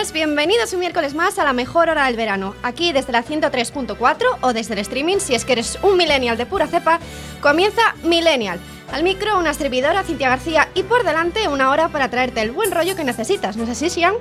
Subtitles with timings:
[0.00, 2.54] Bienvenidos un miércoles más a la mejor hora del verano.
[2.62, 6.46] Aquí desde la 103.4 o desde el streaming, si es que eres un millennial de
[6.46, 6.98] pura cepa,
[7.42, 8.58] comienza Millennial.
[8.92, 12.72] Al micro, una servidora, Cintia García, y por delante, una hora para traerte el buen
[12.72, 13.56] rollo que necesitas.
[13.56, 14.14] ¿No es así, Sian?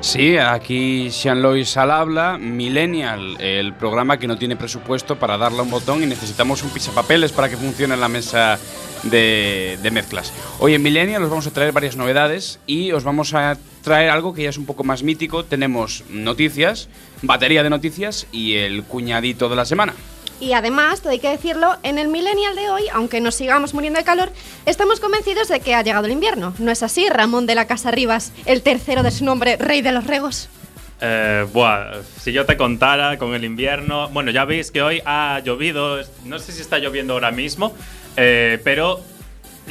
[0.00, 5.62] Sí, aquí Sian Lois al habla, Millennial, el programa que no tiene presupuesto para darle
[5.62, 8.60] un botón y necesitamos un pisapapeles para que funcione la mesa
[9.02, 10.32] de, de mezclas.
[10.60, 14.34] Hoy en Millennial os vamos a traer varias novedades y os vamos a traer algo
[14.34, 15.44] que ya es un poco más mítico.
[15.44, 16.88] Tenemos noticias,
[17.22, 19.94] batería de noticias y el cuñadito de la semana.
[20.42, 24.00] Y además, todo hay que decirlo, en el millennial de hoy, aunque nos sigamos muriendo
[24.00, 24.32] de calor,
[24.66, 26.52] estamos convencidos de que ha llegado el invierno.
[26.58, 29.92] ¿No es así, Ramón de la Casa Rivas, el tercero de su nombre, rey de
[29.92, 30.48] los regos?
[31.00, 34.08] Eh, buah, si yo te contara con el invierno.
[34.08, 36.00] Bueno, ya veis que hoy ha llovido.
[36.24, 37.72] No sé si está lloviendo ahora mismo,
[38.16, 39.00] eh, pero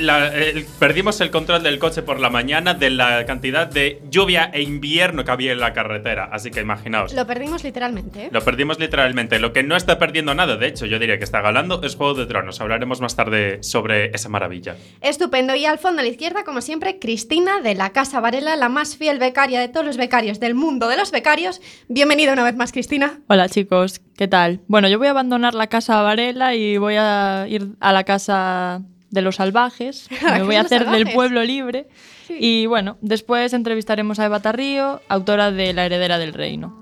[0.01, 4.49] la- el- perdimos el control del coche por la mañana de la cantidad de lluvia
[4.53, 6.29] e invierno que había en la carretera.
[6.31, 7.13] Así que imaginaos.
[7.13, 8.29] Lo perdimos literalmente, ¿eh?
[8.31, 9.39] Lo perdimos literalmente.
[9.39, 12.13] Lo que no está perdiendo nada, de hecho, yo diría que está ganando, es Juego
[12.15, 12.59] de Tronos.
[12.61, 14.75] Hablaremos más tarde sobre esa maravilla.
[15.01, 15.55] Estupendo.
[15.55, 18.97] Y al fondo a la izquierda, como siempre, Cristina de la Casa Varela, la más
[18.97, 21.61] fiel becaria de todos los becarios del mundo de los becarios.
[21.87, 23.19] Bienvenida una vez más, Cristina.
[23.27, 24.61] Hola chicos, ¿qué tal?
[24.67, 28.81] Bueno, yo voy a abandonar la casa Varela y voy a ir a la casa
[29.11, 30.07] de los salvajes.
[30.25, 31.87] ¿A la Me voy a hacer del pueblo libre.
[32.27, 32.37] Sí.
[32.39, 36.81] Y bueno, después entrevistaremos a Eva Tarrío, autora de La heredera del reino.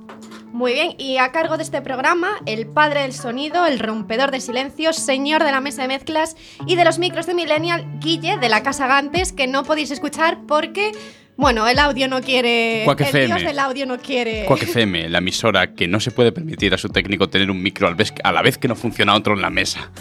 [0.52, 4.42] Muy bien, y a cargo de este programa, el padre del sonido, el rompedor de
[4.42, 8.50] silencios, señor de la mesa de mezclas y de los micros de Millennial, Guille de
[8.50, 10.92] la Casa Gantes, que no podéis escuchar porque,
[11.38, 12.82] bueno, el audio no quiere.
[12.84, 13.26] Quack el FM.
[13.28, 14.46] dios del audio no quiere.
[14.46, 17.88] Quack FM, la emisora que no se puede permitir a su técnico tener un micro
[17.88, 19.92] a la vez que no funciona otro en la mesa.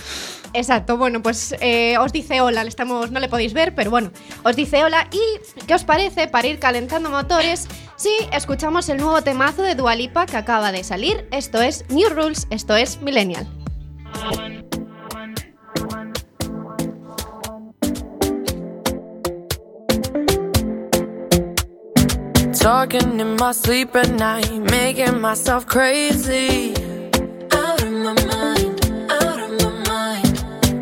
[0.52, 4.10] Exacto, bueno, pues eh, os dice hola, le estamos, no le podéis ver, pero bueno,
[4.44, 5.08] os dice hola.
[5.12, 7.68] ¿Y qué os parece para ir calentando motores?
[7.96, 11.26] Si escuchamos el nuevo temazo de Dualipa que acaba de salir.
[11.30, 13.46] Esto es New Rules, esto es Millennial.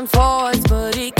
[0.00, 1.19] and forwards, but it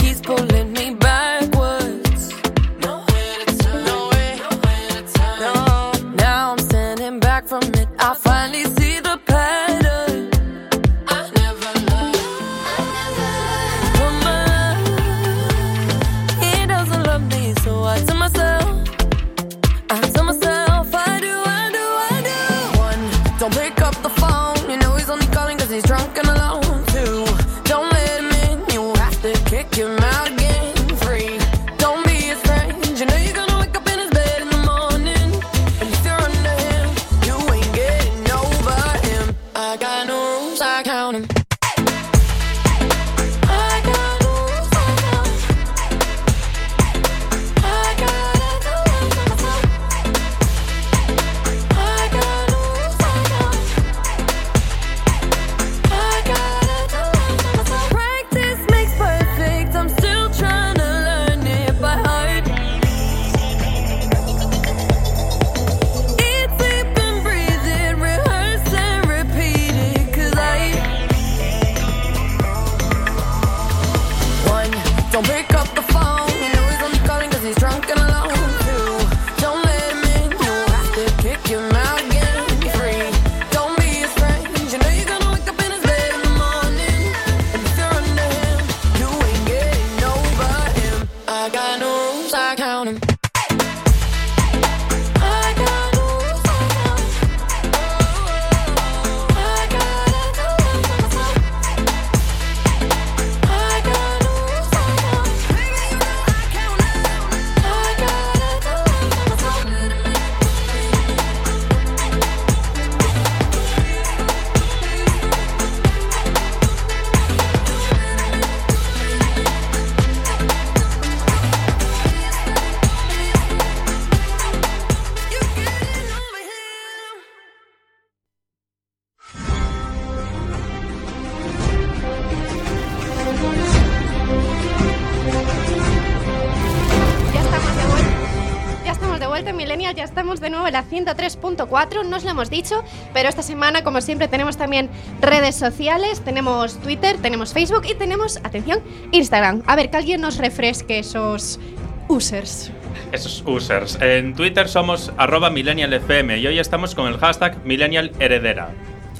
[141.57, 142.83] 103.4, no os lo hemos dicho,
[143.13, 144.89] pero esta semana, como siempre, tenemos también
[145.21, 148.81] redes sociales, tenemos Twitter, tenemos Facebook y tenemos, atención,
[149.11, 149.63] Instagram.
[149.67, 151.59] A ver, que alguien nos refresque esos
[152.07, 152.71] users.
[153.11, 153.97] Esos users.
[154.01, 158.69] En Twitter somos arroba millennialfm y hoy estamos con el hashtag millennialheredera.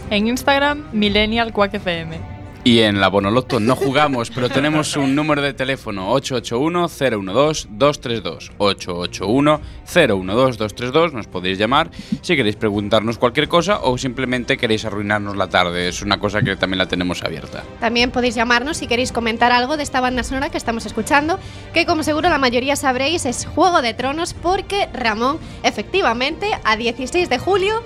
[0.10, 2.31] En Instagram, Millennial Quack FM.
[2.64, 8.52] Y en la Bonoloto no jugamos, pero tenemos un número de teléfono 881-012-232.
[8.60, 11.12] 881-012-232.
[11.12, 11.90] Nos podéis llamar
[12.22, 15.88] si queréis preguntarnos cualquier cosa o simplemente queréis arruinarnos la tarde.
[15.88, 17.64] Es una cosa que también la tenemos abierta.
[17.80, 21.40] También podéis llamarnos si queréis comentar algo de esta banda sonora que estamos escuchando,
[21.74, 27.28] que como seguro la mayoría sabréis es Juego de Tronos, porque Ramón, efectivamente, a 16
[27.28, 27.82] de julio,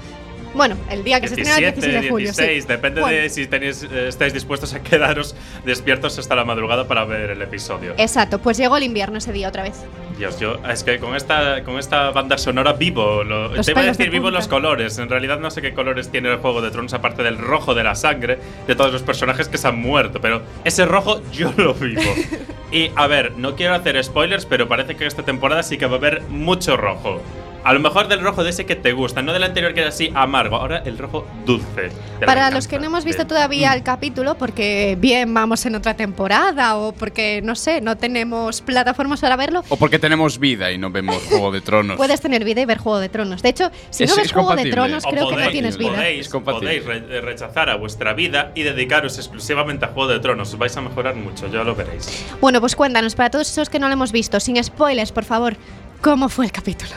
[0.55, 2.33] bueno, el día que se estrena el 16 de julio.
[2.33, 2.41] sí.
[2.41, 5.35] 16, depende Bueno, de si tenéis, eh, estáis dispuestos a quedaros
[5.65, 7.93] despiertos hasta la madrugada para ver el episodio.
[7.97, 9.83] Exacto, pues llegó el invierno ese día otra vez.
[10.17, 13.83] Dios, yo es que con esta, con esta banda sonora vivo, lo- te iba a
[13.83, 14.97] pelos de decir vivo los colores.
[14.97, 17.83] En realidad no sé qué colores tiene el Juego de Tronos aparte del rojo de
[17.83, 21.73] la sangre de todos los personajes que se han muerto, pero ese rojo yo lo
[21.73, 22.01] vivo.
[22.71, 25.93] y a ver, no quiero hacer spoilers, pero parece que esta temporada sí que va
[25.95, 27.21] a haber mucho rojo.
[27.65, 29.89] A lo mejor del rojo de ese que te gusta, no del anterior que era
[29.89, 31.89] así amargo, ahora el rojo dulce.
[32.23, 36.75] Para los que no hemos visto todavía el capítulo, porque bien vamos en otra temporada
[36.77, 40.91] o porque, no sé, no tenemos plataformas para verlo, O porque tenemos vida y no
[40.91, 41.97] vemos Juego de Tronos.
[41.97, 43.41] puedes tener vida y ver Juego de Tronos.
[43.41, 44.69] De hecho, si Es- no ves es Juego de.
[44.69, 45.89] Tronos, O creo que no podéis- tienes vida.
[45.93, 50.53] Podéis, podéis re- rechazar a vuestra vida y dedicaros exclusivamente a Juego de Tronos.
[50.53, 52.25] Os vais a mejorar mucho, ya lo veréis.
[52.39, 55.55] Bueno, pues cuéntanos, para todos esos que no lo hemos visto, sin spoilers, por favor,
[56.01, 56.91] ¿cómo fue el capítulo?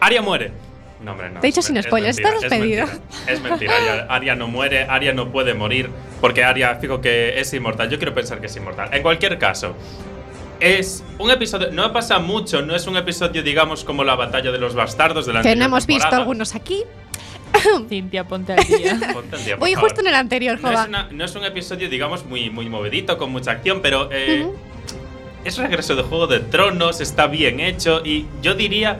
[0.00, 0.52] Aria muere.
[1.02, 1.40] No, hombre, no.
[1.40, 2.86] Te he dicho es sin es spoilers, mentira, estás es despedido.
[2.86, 5.90] mentira, Es mentira, Aria, Aria no muere, Aria no puede morir,
[6.20, 7.90] porque Aria, fijo que es inmortal.
[7.90, 8.88] Yo quiero pensar que es inmortal.
[8.92, 9.74] En cualquier caso,
[10.58, 11.70] es un episodio.
[11.70, 15.34] No pasa mucho, no es un episodio, digamos, como la batalla de los bastardos de
[15.34, 16.22] la Que no anterior hemos visto temporada.
[16.22, 16.82] algunos aquí.
[17.88, 18.98] Cintia, ponte al día.
[19.12, 19.88] Ponte al día, Voy favor.
[19.88, 23.16] justo en el anterior, No es, una- no es un episodio, digamos, muy, muy movidito,
[23.18, 24.46] con mucha acción, pero eh,
[25.44, 28.98] es regreso de Juego de Tronos, está bien hecho y yo diría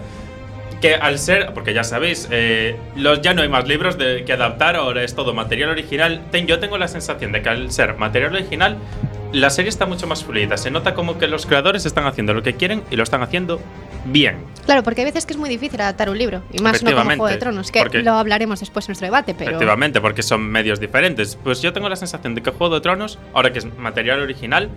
[0.80, 4.32] que al ser, porque ya sabéis, eh, los, ya no hay más libros de, que
[4.32, 7.96] adaptar, ahora es todo material original, ten- yo tengo la sensación de que al ser
[7.96, 8.76] material original,
[9.32, 12.42] la serie está mucho más fluida, se nota como que los creadores están haciendo lo
[12.42, 13.60] que quieren y lo están haciendo
[14.04, 14.36] bien.
[14.66, 17.04] Claro, porque hay veces que es muy difícil adaptar un libro, y más no como
[17.04, 19.50] Juego de Tronos, que porque- lo hablaremos después en nuestro debate, pero...
[19.52, 21.36] Efectivamente, porque son medios diferentes.
[21.42, 24.68] Pues yo tengo la sensación de que Juego de Tronos, ahora que es material original,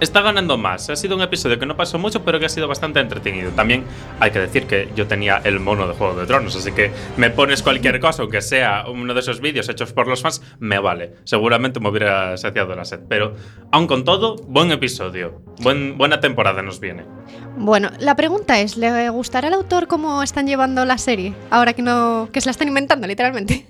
[0.00, 0.90] está ganando más.
[0.90, 3.50] Ha sido un episodio que no pasó mucho, pero que ha sido bastante entretenido.
[3.52, 3.84] También
[4.18, 7.30] hay que decir que yo tenía el mono de Juego de Tronos, así que me
[7.30, 11.14] pones cualquier cosa, aunque sea uno de esos vídeos hechos por los fans, me vale.
[11.24, 13.00] Seguramente me hubiera saciado la sed.
[13.08, 13.34] Pero,
[13.70, 15.42] aun con todo, buen episodio.
[15.60, 17.04] Buen, buena temporada nos viene.
[17.56, 21.34] Bueno, la pregunta es, ¿le gustará al autor cómo están llevando la serie?
[21.50, 22.28] Ahora que no...
[22.32, 23.66] que se la están inventando, literalmente.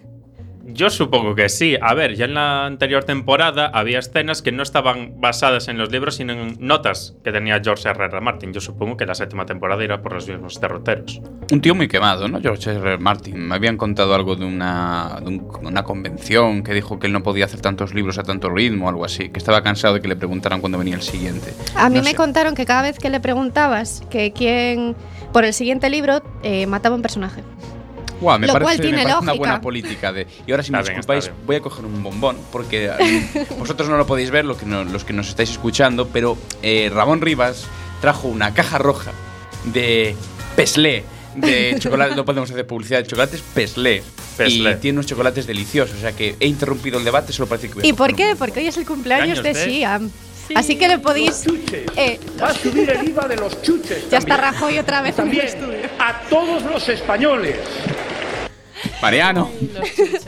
[0.72, 1.76] Yo supongo que sí.
[1.80, 5.90] A ver, ya en la anterior temporada había escenas que no estaban basadas en los
[5.90, 8.04] libros, sino en notas que tenía George R.
[8.04, 8.20] R.
[8.20, 8.52] Martin.
[8.52, 11.20] Yo supongo que la séptima temporada irá por los mismos derroteros.
[11.52, 12.40] Un tío muy quemado, ¿no?
[12.40, 12.78] George R.
[12.80, 12.98] R.
[12.98, 13.36] Martin.
[13.48, 17.22] Me habían contado algo de una, de un- una convención que dijo que él no
[17.22, 19.28] podía hacer tantos libros a tanto ritmo o algo así.
[19.30, 21.52] Que estaba cansado de que le preguntaran cuándo venía el siguiente.
[21.76, 22.16] A mí No me sé.
[22.16, 24.94] contaron que cada vez que le preguntabas que quién...
[25.32, 27.42] por el siguiente libro, eh, mataba un personaje.
[28.20, 30.26] Guau, me Lo parece, cual me tiene parece una buena política de.
[30.46, 31.46] Y ahora si me Está bien, disculpáis, está bien.
[31.46, 34.84] voy a coger un bombón porque eh, vosotros no lo podéis ver, lo que no-
[34.84, 37.64] los que nos estáis escuchando, pero eh, Ramón Rivas
[38.00, 39.12] trajo una caja roja
[39.64, 40.14] de
[40.56, 41.04] Peslé.
[41.34, 44.02] De chocolate, no podemos hacer publicidad de chocolates, Peslé.
[44.36, 44.72] Peslé.
[44.72, 47.74] Y tiene unos chocolates deliciosos, o sea que he interrumpido el debate, solo parece que
[47.74, 48.34] voy a ¿Y por qué?
[48.36, 50.10] Porque hoy es el cumpleaños de de- Siam.
[50.52, 51.44] Así que le podéis...
[51.96, 54.10] eh, Va a subir el IVA de los chuches.
[54.10, 54.52] ya está también.
[54.54, 55.88] Rajoy otra vez en el También estudio.
[56.00, 57.54] a todos los españoles.
[59.02, 59.50] Mariano.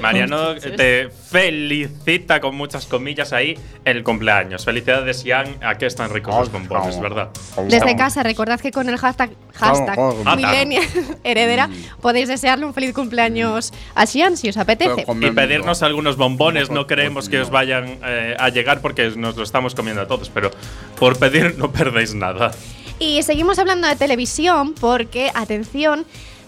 [0.01, 4.65] Mariano te felicita con muchas comillas ahí el cumpleaños.
[4.65, 5.57] Felicidades, Ian.
[5.63, 7.31] A qué están ricos los bombones, ¿verdad?
[7.69, 9.99] Desde casa, recordad que con el hashtag, hashtag
[10.37, 10.85] Millennial
[11.25, 11.69] Heredera
[12.01, 15.05] podéis desearle un feliz cumpleaños a Xian si os apetece.
[15.21, 19.43] Y pedirnos algunos bombones, no creemos que os vayan eh, a llegar porque nos lo
[19.43, 20.51] estamos comiendo a todos, pero
[20.99, 22.53] por pedir no perdéis nada.
[22.99, 26.07] Y seguimos hablando de televisión porque, atención,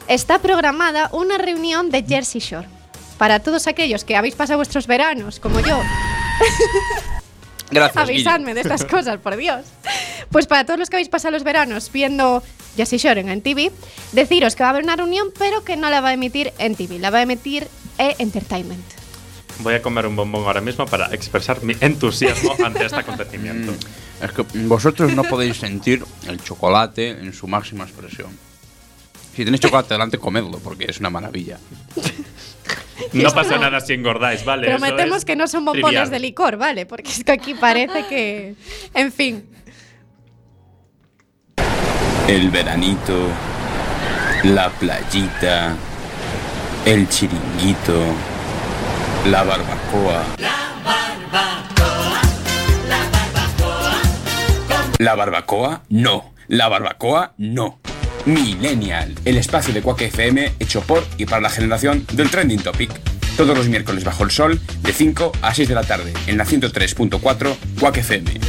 [0.09, 2.69] está programada una reunión de Jersey Shore.
[3.19, 5.81] Para todos aquellos que habéis pasado vuestros veranos, como yo,
[7.71, 8.09] Gracias.
[8.09, 8.21] Guille.
[8.21, 9.65] avisadme de estas cosas, por Dios.
[10.31, 12.43] Pues para todos los que habéis pasado los veranos viendo
[12.77, 13.71] Jersey Shore en TV,
[14.13, 16.75] deciros que va a haber una reunión, pero que no la va a emitir en
[16.75, 17.69] TV, la va a emitir
[17.99, 18.85] E Entertainment.
[19.61, 23.73] Voy a comer un bombón ahora mismo para expresar mi entusiasmo ante este acontecimiento.
[24.21, 28.37] Es que vosotros no podéis sentir el chocolate en su máxima expresión.
[29.35, 31.59] Si tenéis chocolate delante, comedlo, porque es una maravilla.
[33.13, 34.69] No pasa nada si engordáis, ¿vale?
[34.69, 36.11] Prometemos es que no son bombones trivial.
[36.11, 36.87] de licor, ¿vale?
[36.87, 38.55] Porque es que aquí parece que...
[38.95, 39.45] En fin.
[42.29, 43.29] El veranito,
[44.45, 45.77] la playita,
[46.87, 48.01] el chiringuito,
[49.27, 50.25] la barbacoa.
[54.99, 56.33] La barbacoa, no.
[56.49, 57.81] La barbacoa, no.
[58.27, 62.91] Millennial, el espacio de Quack FM hecho por y para la generación del trending topic.
[63.37, 66.47] Todos los miércoles bajo el sol, de 5 a 6 de la tarde, en la
[66.47, 68.41] 103.4 Quack FM.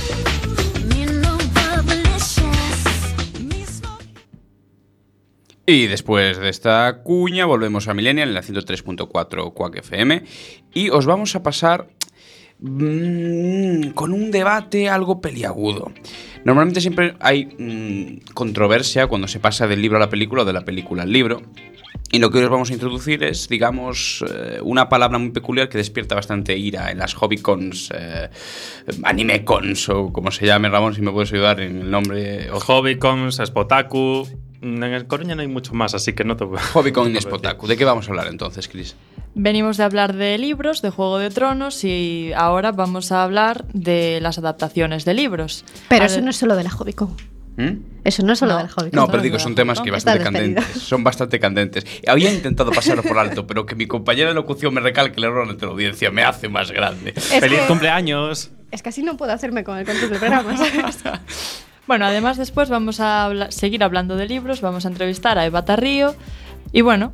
[5.67, 10.24] Y después de esta cuña volvemos a Millennial en la 103.4 Quack FM
[10.74, 11.89] y os vamos a pasar
[12.60, 15.91] mm, con un debate algo peliagudo.
[16.46, 20.54] Normalmente siempre hay mm, controversia cuando se pasa del libro a la película o de
[20.54, 21.42] la película al libro.
[22.12, 25.70] Y lo que hoy os vamos a introducir es, digamos, eh, una palabra muy peculiar
[25.70, 28.30] que despierta bastante ira en las hobbycons, eh,
[29.04, 32.48] animecons o como se llame, Ramón, si me puedes ayudar en el nombre.
[32.52, 34.45] Hobbycons, Spotaku.
[34.66, 37.68] En el Coruña no hay mucho más, así que no te Hobbycon y Spotaku.
[37.68, 38.96] ¿De qué vamos a hablar entonces, Chris?
[39.36, 44.20] Venimos de hablar de libros, de Juego de Tronos y ahora vamos a hablar de
[44.22, 45.66] las adaptaciones de libros.
[45.90, 47.16] Pero A eso ver, no es solo de la Hobbycon.
[47.58, 47.72] ¿Mm?
[48.04, 48.58] Eso no es solo No.
[48.58, 48.92] de la Hobbycon.
[49.00, 49.84] No, pero digo, son temas ¿no?
[49.86, 50.66] que bastante candentes.
[50.82, 51.86] Son bastante candentes.
[52.08, 55.48] Había intentado pasarlo por alto, pero que mi compañera de locución me recalque el error
[55.48, 57.14] ante la audiencia me hace más grande.
[57.16, 58.50] Es ¡Feliz que- cumpleaños!
[58.72, 60.98] Es que así no puedo hacerme con el control del programa, ¿sabes?
[61.88, 65.65] Bueno, además después vamos a habla- seguir hablando de libros, vamos a entrevistar a Eva
[65.65, 66.15] Tarrío
[66.72, 67.13] y bueno,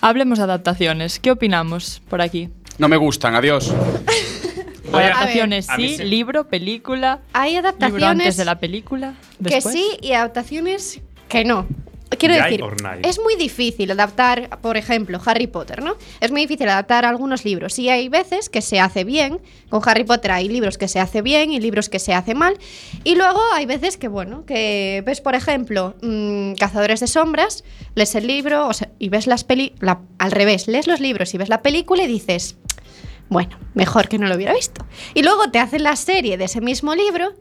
[0.00, 1.18] hablemos de adaptaciones.
[1.20, 2.48] ¿Qué opinamos por aquí?
[2.78, 3.72] No me gustan, adiós.
[4.92, 6.04] Adaptaciones sí, sí.
[6.04, 11.66] libro, película, Hay libro antes adaptaciones de la película, que sí y adaptaciones que no.
[12.18, 12.60] Quiero decir,
[13.04, 15.96] es muy difícil adaptar, por ejemplo, Harry Potter, ¿no?
[16.20, 19.40] Es muy difícil adaptar algunos libros y hay veces que se hace bien.
[19.68, 22.56] Con Harry Potter hay libros que se hace bien y libros que se hace mal.
[23.04, 27.64] Y luego hay veces que, bueno, que ves, por ejemplo, mm, Cazadores de Sombras,
[27.96, 29.74] lees el libro o sea, y ves las peli...
[29.80, 32.56] la- al revés, lees los libros y ves la película y dices,
[33.28, 34.86] bueno, mejor que no lo hubiera visto.
[35.14, 37.34] Y luego te hacen la serie de ese mismo libro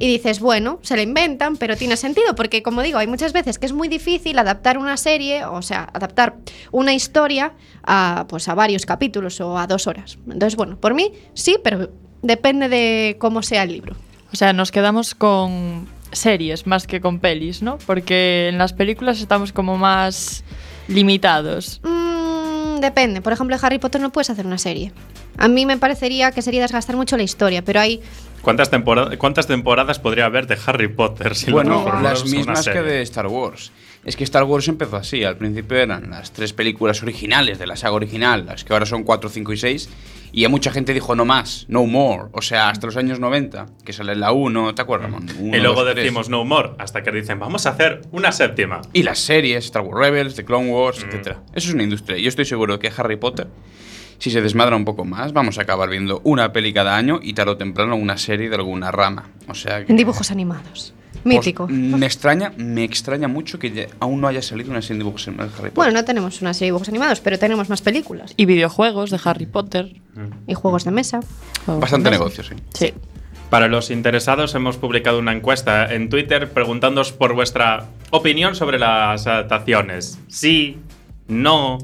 [0.00, 3.58] y dices, bueno, se la inventan, pero tiene sentido, porque como digo, hay muchas veces
[3.58, 6.36] que es muy difícil adaptar una serie, o sea, adaptar
[6.70, 7.52] una historia
[7.82, 10.16] a, pues, a varios capítulos o a dos horas.
[10.26, 11.90] Entonces, bueno, por mí sí, pero
[12.22, 13.96] depende de cómo sea el libro.
[14.32, 17.78] O sea, nos quedamos con series más que con pelis, ¿no?
[17.78, 20.44] Porque en las películas estamos como más
[20.86, 21.80] limitados.
[21.82, 23.20] Mm, depende.
[23.20, 24.92] Por ejemplo, Harry Potter no puedes hacer una serie.
[25.36, 28.00] A mí me parecería que sería desgastar mucho la historia, pero hay
[28.42, 32.68] ¿Cuántas, temporada- ¿Cuántas temporadas podría haber de Harry Potter si lo Bueno, transformamos las mismas
[32.68, 33.72] que de Star Wars.
[34.04, 35.24] Es que Star Wars empezó así.
[35.24, 39.02] Al principio eran las tres películas originales de la saga original, las que ahora son
[39.02, 39.88] 4, 5 y 6.
[40.30, 42.24] Y ya mucha gente dijo no más, no more.
[42.32, 45.10] O sea, hasta los años 90, que sale la 1, ¿te acuerdas?
[45.10, 45.26] Mon?
[45.38, 46.04] Uno, Y luego dos, tres.
[46.04, 48.80] decimos no humor, hasta que dicen, vamos a hacer una séptima.
[48.92, 51.08] Y las series, Star Wars Rebels, The Clone Wars, Mm.
[51.08, 51.42] etcétera.
[51.54, 52.18] Eso es una industria.
[52.18, 53.48] Yo estoy seguro que Harry Potter,
[54.18, 57.32] si se desmadra un poco más, vamos a acabar viendo una peli cada año y
[57.34, 59.30] tarde o temprano una serie de alguna rama.
[59.48, 60.94] O sea que- en dibujos animados.
[61.22, 61.66] Pues, Mítico.
[61.68, 65.26] me extraña, me extraña mucho que ya- aún no haya salido una serie de dibujos
[65.26, 65.74] animados de Harry Potter.
[65.76, 69.18] Bueno, no tenemos una serie de dibujos animados, pero tenemos más películas Y videojuegos de
[69.24, 69.96] Harry Potter.
[70.46, 71.20] y juegos de mesa.
[71.64, 72.22] juegos Bastante de mesa.
[72.24, 72.54] negocio, sí.
[72.74, 72.94] Sí.
[73.50, 79.26] Para los interesados hemos publicado una encuesta en Twitter preguntándoos por vuestra opinión sobre las
[79.26, 80.18] adaptaciones.
[80.28, 80.76] Sí,
[81.28, 81.78] no,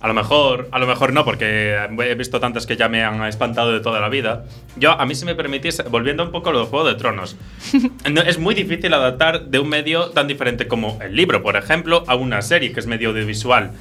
[0.00, 3.20] a lo mejor, a lo mejor no, porque he visto tantas que ya me han
[3.24, 4.44] espantado de toda la vida.
[4.76, 7.36] Yo, a mí si me permitís, volviendo un poco a lo de Juego de Tronos,
[8.10, 12.04] no, es muy difícil adaptar de un medio tan diferente como el libro, por ejemplo,
[12.06, 13.72] a una serie que es medio audiovisual.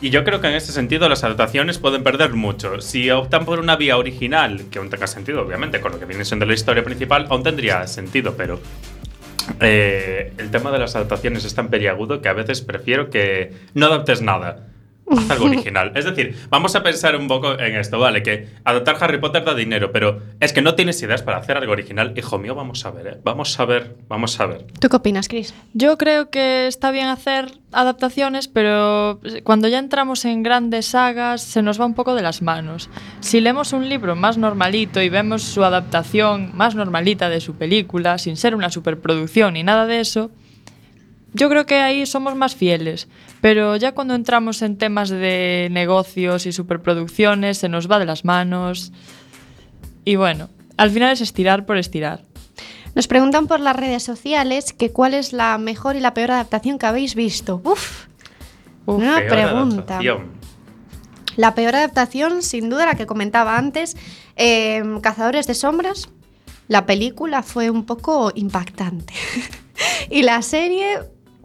[0.00, 2.80] Y yo creo que en este sentido las adaptaciones pueden perder mucho.
[2.80, 6.24] Si optan por una vía original, que aún tenga sentido, obviamente, con lo que viene
[6.24, 8.60] siendo la historia principal, aún tendría sentido, pero
[9.60, 13.86] eh, el tema de las adaptaciones es tan peliagudo que a veces prefiero que no
[13.86, 14.73] adaptes nada.
[15.10, 15.92] Haz algo original.
[15.94, 18.22] Es decir, vamos a pensar un poco en esto, ¿vale?
[18.22, 21.72] Que adaptar Harry Potter da dinero, pero es que no tienes ideas para hacer algo
[21.72, 22.12] original.
[22.16, 23.20] Hijo mío, vamos a ver, ¿eh?
[23.24, 24.66] Vamos a ver, vamos a ver.
[24.80, 25.54] ¿Tú qué opinas, Chris?
[25.72, 31.62] Yo creo que está bien hacer adaptaciones, pero cuando ya entramos en grandes sagas se
[31.62, 32.88] nos va un poco de las manos.
[33.20, 38.18] Si leemos un libro más normalito y vemos su adaptación más normalita de su película,
[38.18, 40.30] sin ser una superproducción ni nada de eso,
[41.34, 43.08] yo creo que ahí somos más fieles.
[43.40, 48.24] Pero ya cuando entramos en temas de negocios y superproducciones se nos va de las
[48.24, 48.92] manos.
[50.04, 52.22] Y bueno, al final es estirar por estirar.
[52.94, 56.78] Nos preguntan por las redes sociales que cuál es la mejor y la peor adaptación
[56.78, 57.60] que habéis visto.
[57.64, 58.06] Uf,
[58.86, 59.98] Uf, Una Peor pregunta.
[59.98, 60.32] adaptación.
[61.36, 63.96] La peor adaptación, sin duda, la que comentaba antes,
[64.36, 66.08] eh, Cazadores de Sombras.
[66.68, 69.12] La película fue un poco impactante.
[70.10, 71.00] y la serie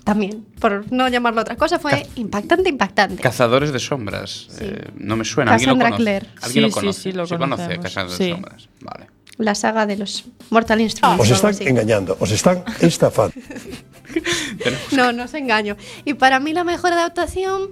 [0.09, 3.21] también, por no llamarlo otra cosa, fue impactante, impactante.
[3.21, 4.47] Cazadores de sombras.
[4.49, 4.57] Sí.
[4.65, 5.53] Eh, no me suena.
[5.53, 5.95] ¿Alguien lo?
[5.95, 6.25] Clare.
[6.41, 7.01] ¿Alguien Sí, lo sí, conoce?
[7.01, 7.77] sí, lo Se conoce.
[7.79, 8.23] Cazadores Sí.
[8.25, 8.69] de sombras.
[8.81, 9.05] Vale.
[9.37, 11.21] La saga de los Mortal Instruments.
[11.23, 11.63] Os están así.
[11.67, 13.33] engañando, os están estafando.
[14.91, 15.77] No, no os engaño.
[16.05, 17.69] Y para mí la mejor adaptación,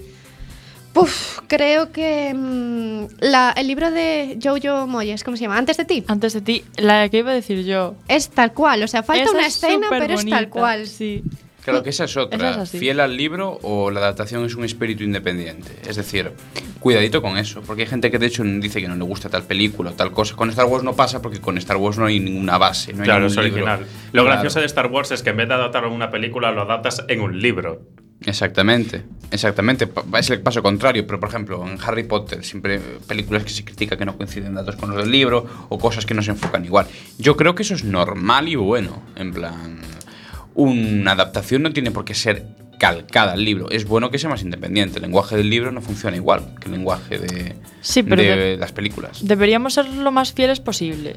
[0.94, 5.58] puf, creo que mm, la- el libro de Jojo Moyes, ¿cómo se llama?
[5.58, 6.04] Antes de ti.
[6.08, 7.96] Antes de ti, la que iba a decir yo.
[8.08, 10.88] Es tal cual, o sea, falta Esa una es escena, pero es tal cual.
[10.88, 11.24] Sí.
[11.72, 12.38] Claro que esa es otra.
[12.38, 12.80] Esa es así.
[12.80, 15.70] Fiel al libro o la adaptación es un espíritu independiente.
[15.88, 16.32] Es decir,
[16.80, 17.62] cuidadito con eso.
[17.62, 20.12] Porque hay gente que de hecho dice que no le gusta tal película o tal
[20.12, 20.36] cosa.
[20.36, 22.94] Con Star Wars no pasa porque con Star Wars no hay ninguna base.
[22.94, 23.44] No hay Claro, es libro.
[23.52, 23.80] original.
[24.14, 24.26] Lo Claro.
[24.28, 27.04] gracioso de Star Wars es que en vez de adaptarlo en una película, lo adaptas
[27.08, 27.82] en un libro.
[28.26, 29.88] Exactamente, exactamente.
[30.18, 33.96] Es el paso contrario, pero por ejemplo, en Harry Potter, siempre películas que se critica
[33.96, 36.88] que no coinciden datos con los del libro o cosas que no se enfocan igual.
[37.20, 39.04] Yo creo que eso es normal y bueno.
[39.16, 39.80] En plan,
[40.58, 42.46] una adaptación no tiene por qué ser
[42.80, 43.70] calcada al libro.
[43.72, 44.98] Es bueno que sea más independiente.
[44.98, 48.58] El lenguaje del libro no funciona igual que el lenguaje de, Sí, pero de de-
[48.58, 49.26] las películas.
[49.26, 51.16] Deberíamos ser lo más fieles posible.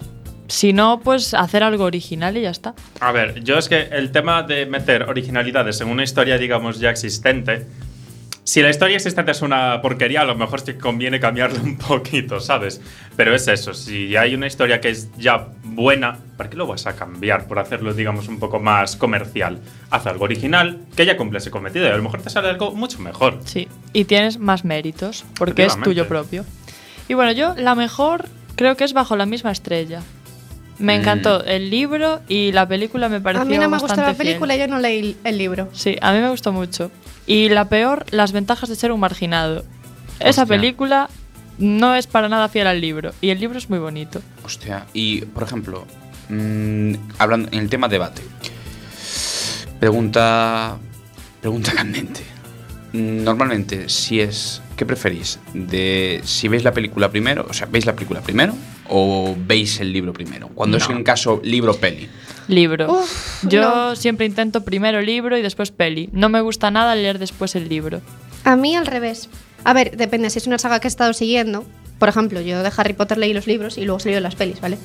[0.49, 2.75] Si no, pues hacer algo original y ya está.
[3.01, 6.91] A ver, yo es que el tema de meter originalidades en una historia, digamos, ya
[6.91, 7.67] existente.
[8.51, 12.41] Si la historia existente es una porquería, a lo mejor que conviene cambiarla un poquito,
[12.41, 12.81] ¿sabes?
[13.15, 16.85] Pero es eso, si hay una historia que es ya buena, ¿para qué lo vas
[16.89, 19.61] a cambiar por hacerlo, digamos, un poco más comercial?
[19.91, 22.73] Haz algo original que ya cumple ese cometido y a lo mejor te sale algo
[22.73, 23.39] mucho mejor.
[23.45, 23.69] Sí.
[23.93, 26.45] Y tienes más méritos, porque es tuyo propio.
[27.07, 28.25] Y bueno, yo la mejor
[28.57, 30.03] creo que es Bajo la misma estrella.
[30.81, 31.01] Me Mm.
[31.03, 34.55] encantó el libro y la película me pareció A mí no me gustó la película,
[34.55, 34.67] fiel.
[34.69, 35.69] yo no leí el libro.
[35.73, 36.91] Sí, a mí me gustó mucho.
[37.31, 39.65] Y la peor, las ventajas de ser un marginado.
[40.19, 41.09] Esa película
[41.59, 43.13] no es para nada fiel al libro.
[43.21, 44.21] Y el libro es muy bonito.
[44.43, 45.87] Hostia, y por ejemplo,
[46.29, 48.23] mm, hablando en el tema debate.
[49.79, 50.77] Pregunta.
[51.41, 52.23] Pregunta candente.
[52.95, 54.61] Normalmente, si es.
[54.77, 55.39] ¿Qué preferís?
[55.55, 58.55] De si veis la película primero, o sea, ¿veis la película primero
[58.91, 60.49] o veis el libro primero?
[60.49, 62.09] Cuando es en caso libro-peli.
[62.49, 62.93] Libro.
[62.93, 63.97] Uf, Yo no.
[63.97, 66.11] siempre intento primero libro y después peli.
[66.13, 68.01] No me gusta nada leer después el libro.
[68.45, 69.29] A mí al revés.
[69.65, 71.65] A ver, depende, si es una saga que he estado siguiendo.
[71.99, 74.61] Por ejemplo, yo de Harry Potter leí los libros y luego he leído las pelis,
[74.61, 74.79] ¿vale?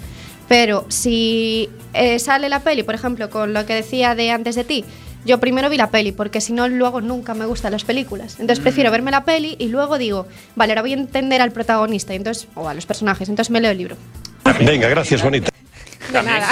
[0.47, 4.63] Pero si eh, sale la peli, por ejemplo, con lo que decía de antes de
[4.63, 4.85] ti,
[5.25, 8.33] yo primero vi la peli, porque si no, luego nunca me gustan las películas.
[8.39, 12.13] Entonces prefiero verme la peli y luego digo, vale, ahora voy a entender al protagonista
[12.13, 13.97] entonces, o a los personajes, entonces me leo el libro.
[14.59, 15.49] Venga, gracias, bonita.
[16.13, 16.43] También,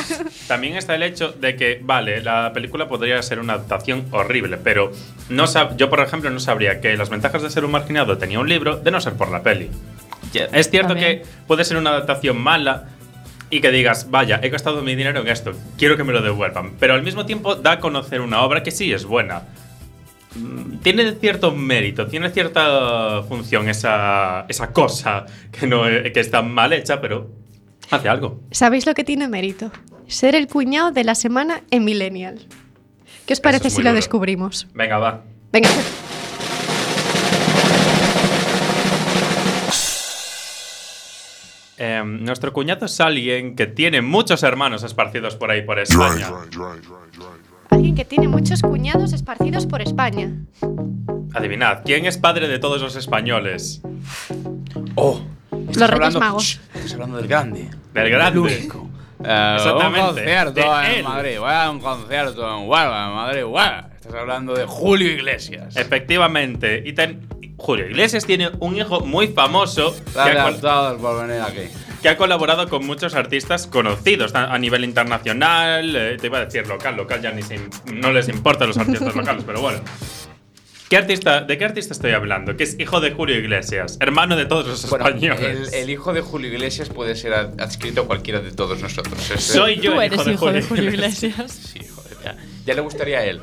[0.47, 4.91] también está el hecho de que, vale, la película podría ser una adaptación horrible, pero
[5.29, 8.39] no sab- yo, por ejemplo, no sabría que las ventajas de ser un marginado tenía
[8.39, 9.69] un libro de no ser por la peli.
[10.51, 11.19] Es cierto También.
[11.19, 12.85] que puede ser una adaptación mala
[13.55, 16.71] y que digas, vaya, he gastado mi dinero en esto, quiero que me lo devuelvan,
[16.79, 19.43] pero al mismo tiempo da a conocer una obra que sí es buena.
[20.35, 26.73] Mm, Tiene cierto mérito, tiene cierta función esa, esa cosa que, no, que está mal
[26.73, 27.29] hecha, pero
[27.91, 28.41] hace algo.
[28.51, 29.71] ¿Sabéis lo que tiene mérito?
[30.07, 32.39] Ser el cuñado de la semana en Millennial.
[33.27, 33.95] ¿Qué os parece es si lo duro.
[33.95, 34.67] descubrimos?
[34.73, 35.23] Venga, va.
[35.51, 35.69] Venga.
[41.85, 46.29] Eh, nuestro cuñado es alguien que tiene muchos hermanos esparcidos por ahí por España.
[47.69, 50.31] Alguien que tiene muchos cuñados esparcidos por España.
[51.33, 53.81] Adivinad, ¿quién es padre de todos los españoles?
[54.95, 55.19] ¡Oh!
[55.51, 56.43] Estás Los Reyes hablando, Magos.
[56.43, 57.69] Shh, estás hablando del grande.
[57.93, 58.39] Del grande.
[58.39, 58.89] único.
[59.19, 61.03] Exactamente, Un concierto de en él.
[61.03, 61.37] Madrid.
[61.69, 63.43] Un concierto en Huelva, en Madrid.
[63.95, 65.75] Estás hablando de Julio Iglesias.
[65.75, 66.81] Efectivamente.
[66.85, 67.27] Y ten-
[67.63, 70.47] Julio Iglesias tiene un hijo muy famoso que Dale ha,
[70.89, 71.69] a por venir aquí.
[72.01, 75.95] que ha colaborado con muchos artistas conocidos a a nivel internacional.
[75.95, 77.59] eh, te iba a decir local, local ya ni se
[77.93, 79.79] no les importan los artistas locales, pero bueno.
[80.89, 82.55] ¿Qué artista, ¿De qué artista estoy hablando?
[82.57, 85.69] Que es hijo de Julio Iglesias, hermano de todos los Bueno, españoles.
[85.73, 89.31] el, el hijo de Julio Iglesias puede ser ad- adscrito a cualquiera de todos nosotros.
[89.31, 91.33] Es- Soy yo Tú el eres hijo de hijo Julio, de Julio Iglesias.
[91.33, 91.71] Iglesias.
[91.73, 92.35] Sí, joder, ya.
[92.65, 93.41] Ya le gustaría a él.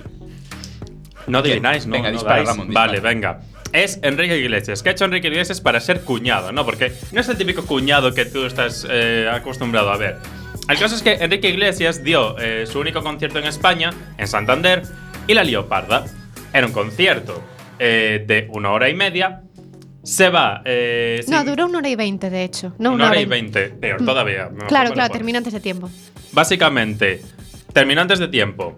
[1.26, 1.92] No adivináis, ¿no?
[1.94, 2.44] Venga, no dispara.
[2.44, 2.86] Ramón, dispara.
[2.86, 3.40] Vale, venga.
[3.72, 4.82] Es Enrique Iglesias.
[4.82, 6.50] ¿Qué ha hecho Enrique Iglesias para ser cuñado?
[6.50, 6.64] ¿No?
[6.64, 10.16] Porque no es el típico cuñado que tú estás eh, acostumbrado a ver.
[10.68, 14.82] El caso es que Enrique Iglesias dio eh, su único concierto en España, en Santander,
[15.28, 16.04] y la lió parda.
[16.52, 17.42] Era un concierto
[17.78, 19.42] eh, de una hora y media.
[20.02, 20.62] Se va.
[21.28, 22.74] No, duró una hora y veinte, de hecho.
[22.78, 23.68] No, una hora y veinte.
[23.68, 24.48] Peor todavía.
[24.66, 25.90] Claro, claro, termina antes de tiempo.
[26.32, 27.22] Básicamente,
[27.72, 28.76] terminó antes de tiempo.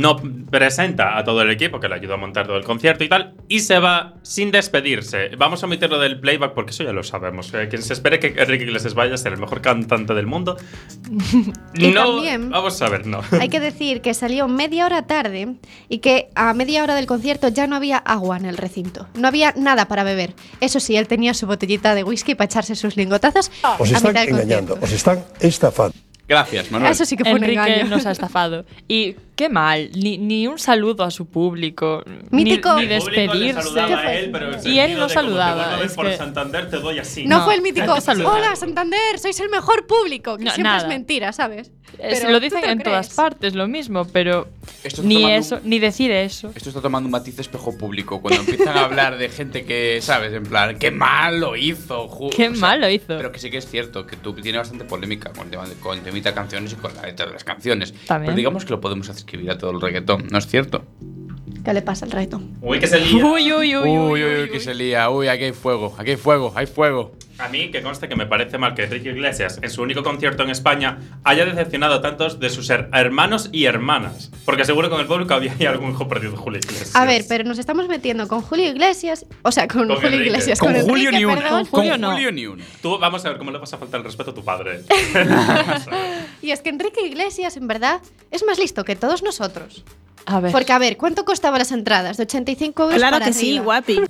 [0.00, 0.16] No
[0.50, 3.34] presenta a todo el equipo que le ayudó a montar todo el concierto y tal.
[3.48, 5.30] y se va sin despedirse.
[5.36, 7.52] Vamos a omitirlo del playback porque eso ya lo sabemos.
[7.54, 10.56] Eh, quien se espere que Enrique Iglesias vaya a ser el mejor cantante del mundo.
[11.74, 13.20] Y no, también- vamos a ver, no.
[13.40, 15.54] Hay que decir que salió media hora tarde
[15.88, 19.08] y que a media hora del concierto ya no había agua en el recinto.
[19.14, 20.34] No había nada para beber.
[20.60, 24.12] Eso sí, él tenía su botellita de whisky para echarse sus lingotazos Os a están
[24.12, 24.84] mitad del engañando, concierto.
[24.86, 25.94] os están estafando.
[26.26, 26.90] Gracias, Manuel.
[26.92, 27.90] Eso sí que fue un Enrique engaño.
[27.96, 28.64] nos ha estafado.
[28.88, 32.74] Y qué mal, ni, ni un saludo a su público, Mítico.
[32.80, 33.62] ni, despedirse.
[33.62, 36.06] saludaba a él, pero en el Y él no saludaba, vuelvo a ver es por
[36.06, 37.24] que- Santander te doy así.
[37.26, 37.92] No, No, fue el mítico.
[38.26, 40.36] Hola, Santander, sois el mejor público.
[40.38, 40.88] Que No, siempre es nada.
[40.88, 41.70] mentira, ¿sabes?
[41.98, 44.48] Es- Pero lo ¿tú dicen en todas partes lo mismo, pero
[45.02, 46.50] ni eso, un- ni decir eso.
[46.54, 48.20] Esto está tomando un matiz de espejo público.
[48.20, 50.32] Cuando empiezan a hablar de gente que, ¿sabes?
[50.32, 52.08] En plan, qué mal lo hizo.
[52.08, 53.06] ju- Qué mal lo hizo.
[53.16, 55.74] Pero que sí que es cierto que tú tienes bastante polémica con el tema de,
[55.76, 57.92] con el temita canciones y con la letra de las canciones.
[58.06, 58.26] También.
[58.26, 60.84] Pero digamos que lo podemos adscribir a todo el reggaetón, ¿no es cierto?
[61.64, 62.40] ¿Qué le pasa al reto?
[62.60, 63.24] Uy, que se lía.
[63.24, 65.08] Uy, uy, uy, Uy, uy, uy, que se lía.
[65.08, 67.12] Uy, aquí hay fuego, aquí hay fuego, hay fuego.
[67.38, 70.44] A mí, que conste que me parece mal que Enrique Iglesias, en su único concierto
[70.44, 74.30] en España, haya decepcionado a tantos de sus her- hermanos y hermanas.
[74.44, 76.94] Porque seguro que en el público había ahí algún hijo perdido de Julio Iglesias.
[76.94, 79.26] A ver, pero nos estamos metiendo con Julio Iglesias.
[79.42, 80.26] O sea, con, Con Julio Enrique.
[80.26, 80.60] Iglesias.
[80.60, 81.34] Con, Enrique, Julio ni uno.
[81.40, 81.66] perdón.
[81.66, 82.12] Con Julio no.
[82.12, 82.62] Julio ni uno.
[82.80, 84.82] Tú, vamos a ver cómo le vas a faltar el respeto a tu padre.
[86.42, 88.00] Y es que Enrique Iglesias, en verdad,
[88.30, 89.82] es más listo que todos nosotros.
[90.26, 90.52] A ver.
[90.52, 92.16] Porque, a ver, ¿cuánto costaban las entradas?
[92.16, 93.64] De 85 euros Claro para que sí, arriba.
[93.64, 94.00] guapi.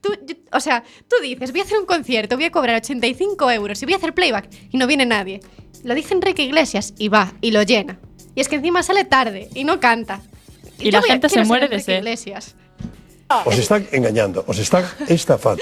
[0.00, 3.50] Tú, yo- o sea, tú dices, voy a hacer un concierto, voy a cobrar 85
[3.50, 5.40] euros y voy a hacer playback y no viene nadie.
[5.84, 7.98] Lo dice Enrique Iglesias y va y lo llena.
[8.34, 10.22] Y es que encima sale tarde y no canta.
[10.78, 11.98] Y yo la a- gente se muere de sed.
[11.98, 12.54] Iglesias.
[13.44, 15.56] Os están engañando, os están estando.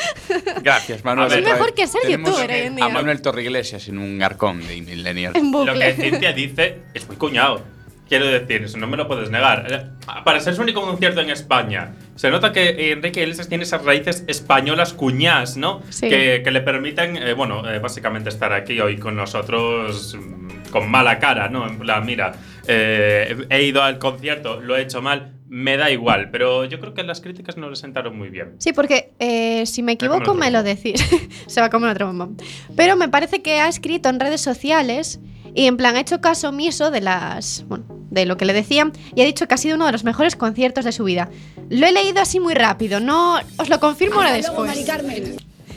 [0.63, 1.29] Gracias, Manuel.
[1.29, 2.85] Ver, Es mejor que ser youtuber hoy en día.
[2.87, 5.37] A Manuel Torriglesias en un arcón de Millennial.
[5.37, 5.95] En Lo que.
[5.95, 7.63] Cintia dice es muy cuñado.
[8.09, 9.67] Quiero decir, eso no me lo puedes negar.
[9.71, 9.87] Eh,
[10.25, 14.25] Para ser su único concierto en España, se nota que Enrique Iglesias tiene esas raíces
[14.27, 15.83] españolas cuñás, ¿no?
[15.91, 16.09] Sí.
[16.09, 20.91] Que, que le permiten, eh, bueno, eh, básicamente estar aquí hoy con nosotros mm, con
[20.91, 21.67] mala cara, ¿no?
[21.67, 22.33] En plan, mira,
[22.67, 26.93] eh, he ido al concierto, lo he hecho mal, me da igual, pero yo creo
[26.93, 28.55] que las críticas no le sentaron muy bien.
[28.59, 31.03] Sí, porque eh, si me equivoco me lo decís.
[31.47, 32.37] Se va a comer otro bombón.
[32.77, 35.21] Pero me parece que ha escrito en redes sociales
[35.55, 38.93] y en plan ha hecho caso omiso de las bueno, de lo que le decían
[39.15, 41.29] y ha dicho que ha sido uno de los mejores conciertos de su vida.
[41.71, 44.71] Lo he leído así muy rápido, no os lo confirmo ahora después.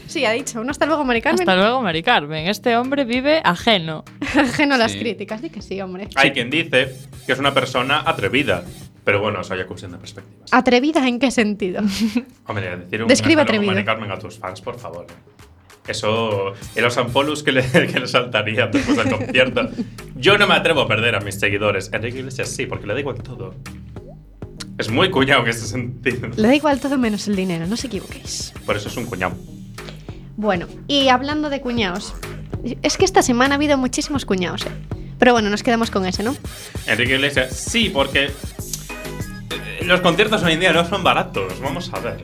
[0.07, 1.41] Sí, ha dicho, un hasta luego, Mari Carmen.
[1.41, 2.47] Hasta luego, Mari Carmen.
[2.47, 4.03] Este hombre vive ajeno.
[4.35, 4.99] Ajeno a las Sí.
[4.99, 6.09] críticas, di que sí, hombre.
[6.15, 6.93] Hay quien dice
[7.25, 8.63] que es una persona atrevida,
[9.05, 10.49] pero bueno, eso hay cuestión de perspectivas.
[10.51, 11.81] ¿Atrevida en qué sentido?
[12.45, 13.71] Hombre, decir un Describe atrevido.
[13.71, 15.07] Mari Carmen a tus fans, por favor.
[15.91, 19.69] Eso, en los ampolus que le, que le saltaría después del concierto.
[20.15, 21.91] Yo no me atrevo a perder a mis seguidores.
[21.93, 23.55] Enrique Iglesias sí, porque le da igual todo.
[24.77, 26.29] Es muy cuñado en ese sentido.
[26.35, 28.53] Le da igual todo menos el dinero, no os equivoquéis.
[28.65, 29.35] Por eso es un cuñado.
[30.37, 32.15] Bueno, y hablando de cuñados,
[32.81, 34.71] es que esta semana ha habido muchísimos cuñados, ¿eh?
[35.19, 36.35] Pero bueno, nos quedamos con ese, ¿no?
[36.87, 38.31] Enrique Iglesias sí, porque
[39.83, 41.59] los conciertos hoy en día no son baratos.
[41.59, 42.23] Vamos a ver.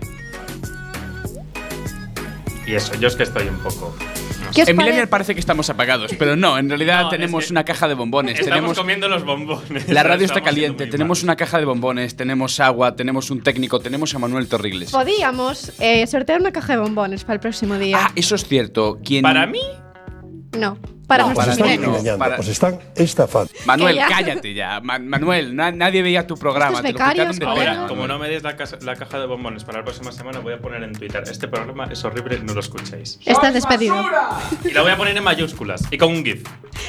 [2.67, 3.95] Y eso, yo es que estoy un poco.
[3.97, 7.43] no ¿Qué os En Millennial parece que estamos apagados, pero no, en realidad No, tenemos
[7.45, 8.33] es que una caja de bombones.
[8.33, 9.87] Estamos tenemos comiendo los bombones.
[9.87, 14.13] La radio está caliente, tenemos una caja de bombones, tenemos agua, tenemos un técnico, tenemos
[14.15, 14.91] a Manuel Torrigles.
[14.91, 17.97] Podíamos eh, sortear una caja de bombones para el próximo día.
[18.01, 18.99] Ah, eso es cierto.
[19.03, 19.21] ¿Quién...
[19.21, 19.61] Para mí,
[20.57, 20.77] No,
[21.07, 22.03] para No, Os nuestros para millennials.
[22.03, 22.17] no.
[22.17, 23.49] para- os están estafando.
[23.65, 24.07] Manuel, ya.
[24.07, 24.79] cállate ya.
[24.81, 26.73] Ma- Manuel, na- nadie veía tu programa.
[26.79, 27.59] Estos te lo becarios, quitaron de joder.
[27.69, 30.11] pena, ahora, como no me des la, casa- la caja de bombones para la próxima
[30.11, 31.23] semana, voy a poner en Twitter.
[31.29, 33.19] Este programa es horrible, no lo escuchéis.
[33.25, 33.95] Estás despedido.
[34.63, 36.43] Y lo voy a poner en mayúsculas y con un GIF.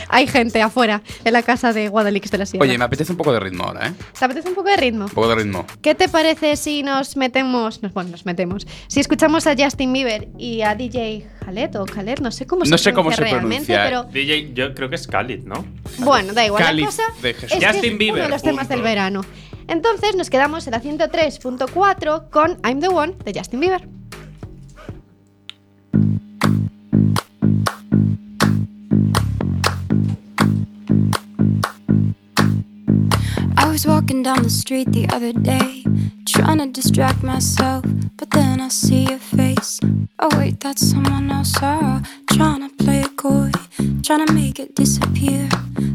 [0.08, 2.64] Hay gente afuera en la casa de Guadalix de la Sierra.
[2.64, 3.92] Oye, me apetece un poco de ritmo ahora, ¿eh?
[4.18, 5.04] ¿Te apetece un poco de ritmo?
[5.04, 5.64] Un poco de ritmo.
[5.80, 10.28] ¿Qué te parece si nos metemos, nos, bueno, nos metemos, si escuchamos a Justin Bieber
[10.38, 13.30] y a DJ Khaled o Khaled, no sé cómo se No sé cómo pronuncia se
[13.32, 13.84] realmente, pronuncia.
[13.84, 15.64] pero DJ, yo creo que es Khalid, ¿no?
[15.98, 16.62] bueno, da igual.
[16.62, 17.58] Cáliz la cosa de es Jesús.
[17.58, 18.74] que Justin es Bieber, uno de los temas punto.
[18.74, 19.24] del verano.
[19.66, 23.88] Entonces nos quedamos en la 103.4 con I'm the One de Justin Bieber.
[33.78, 35.84] Was walking down the street the other day,
[36.26, 37.84] trying to distract myself,
[38.16, 39.78] but then I see your face.
[40.18, 41.54] Oh, wait, that's someone else.
[41.62, 43.52] Oh, trying to play it coy,
[44.02, 45.48] trying to make it disappear.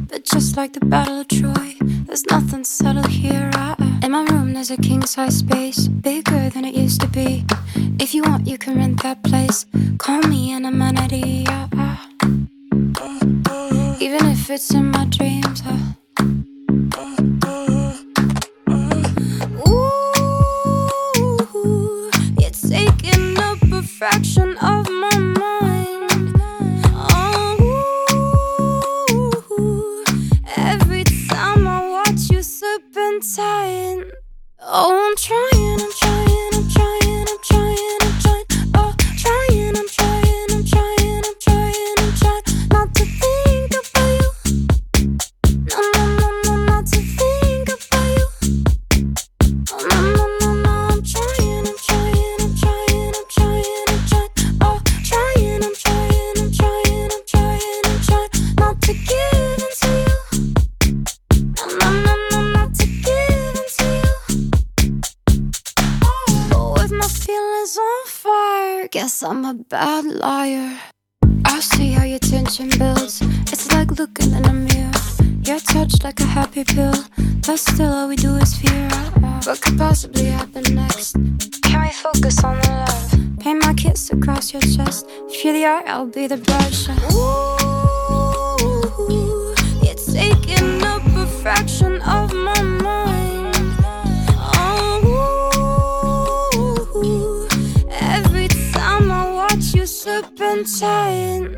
[0.10, 3.52] But just like the Battle of Troy, there's nothing subtle here.
[3.54, 7.44] I, in my room, there's a king size space, bigger than it used to be.
[8.00, 9.66] If you want, you can rent that place.
[9.98, 11.44] Call me an amenity.
[11.50, 11.98] I, I,
[14.00, 15.62] even if it's in my dreams.
[24.04, 26.36] fraction of my mind.
[29.50, 30.04] Oh,
[30.58, 34.12] every time I watch you slip and serpentine.
[34.60, 35.53] Oh, I'm trying.
[68.94, 70.78] Guess I'm a bad liar.
[71.46, 73.22] I see how your tension builds.
[73.52, 74.92] It's like looking in a mirror.
[75.42, 76.94] You're touched like a happy pill,
[77.42, 78.88] but still all we do is fear.
[79.46, 81.14] What could possibly happen next?
[81.64, 83.40] Can we focus on the love?
[83.40, 85.08] Paint my kiss across your chest.
[85.28, 86.88] If you're the art, I'll be the brush.
[87.16, 87.66] Ooh,
[89.84, 92.53] you're taking up a fraction of my
[100.64, 101.56] Oh, I'm trying,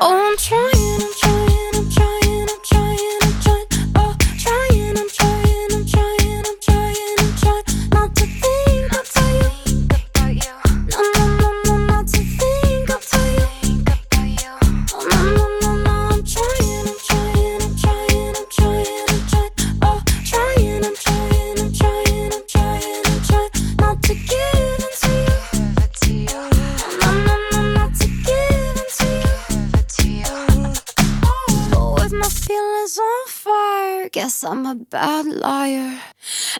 [0.00, 0.79] I'm trying,
[34.42, 36.00] I'm a bad liar.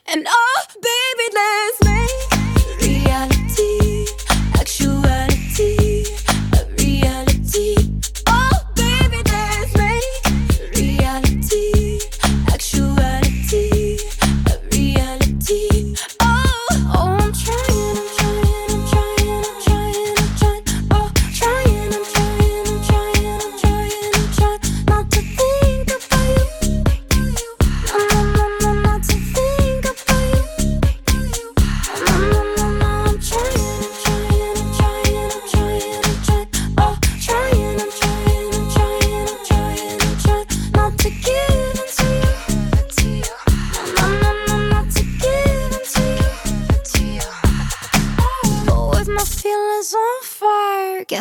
[0.07, 2.40] And oh, baby, let's make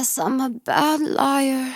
[0.09, 1.75] guess I'm a bad liar.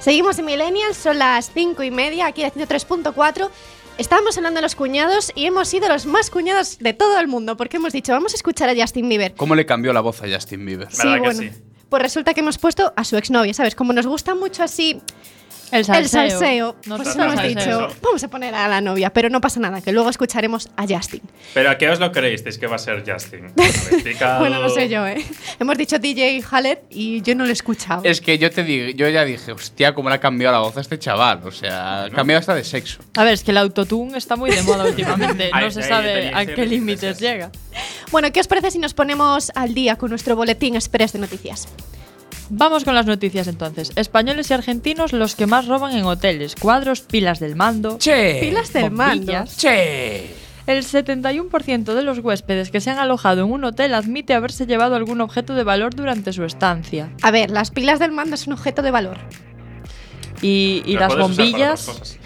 [0.00, 3.50] Seguimos en Millennials, son las 5 y media, aquí de 103.4.
[3.98, 7.56] Estábamos hablando de los cuñados y hemos sido los más cuñados de todo el mundo,
[7.56, 9.34] porque hemos dicho, vamos a escuchar a Justin Bieber.
[9.34, 10.86] ¿Cómo le cambió la voz a Justin Bieber?
[10.86, 11.40] ¿Verdad que bueno.
[11.40, 11.50] sí?
[11.88, 13.74] Pues resulta que hemos puesto a su exnovia, ¿sabes?
[13.74, 15.00] Como nos gusta mucho así
[15.70, 16.22] El salseo.
[16.22, 19.60] el salseo, Nos pues hemos dicho, vamos a poner a la novia, pero no pasa
[19.60, 21.22] nada, que luego escucharemos a Justin.
[21.54, 23.52] Pero ¿a qué os lo creísteis que va a ser Justin?
[24.38, 25.24] Bueno, no sé yo, ¿eh?
[25.58, 28.02] Hemos dicho DJ Khaled y yo no lo he escuchado.
[28.04, 30.76] Es que yo te digo, yo ya dije, hostia, cómo le ha cambiado la voz
[30.76, 31.40] a este chaval.
[31.44, 33.00] O sea, ha cambiado hasta de sexo.
[33.16, 35.50] A ver, es que el autotune está muy de moda últimamente.
[35.52, 37.50] No se sabe a qué límites llega.
[38.10, 41.68] Bueno, ¿qué os parece si nos ponemos al día con nuestro boletín express de noticias?
[42.50, 43.92] Vamos con las noticias entonces.
[43.96, 46.54] Españoles y argentinos los que más roban en hoteles.
[46.54, 47.98] Cuadros, pilas del mando.
[47.98, 48.40] ¡Che!
[48.40, 49.16] Pilas del mando.
[49.16, 49.56] bombillas.
[49.56, 50.34] ¡Che!
[50.66, 54.96] El 71% de los huéspedes que se han alojado en un hotel admite haberse llevado
[54.96, 57.10] algún objeto de valor durante su estancia.
[57.22, 59.16] A ver, las pilas del mando es un objeto de valor.
[60.42, 62.18] Y, las puedes usar para bombillas.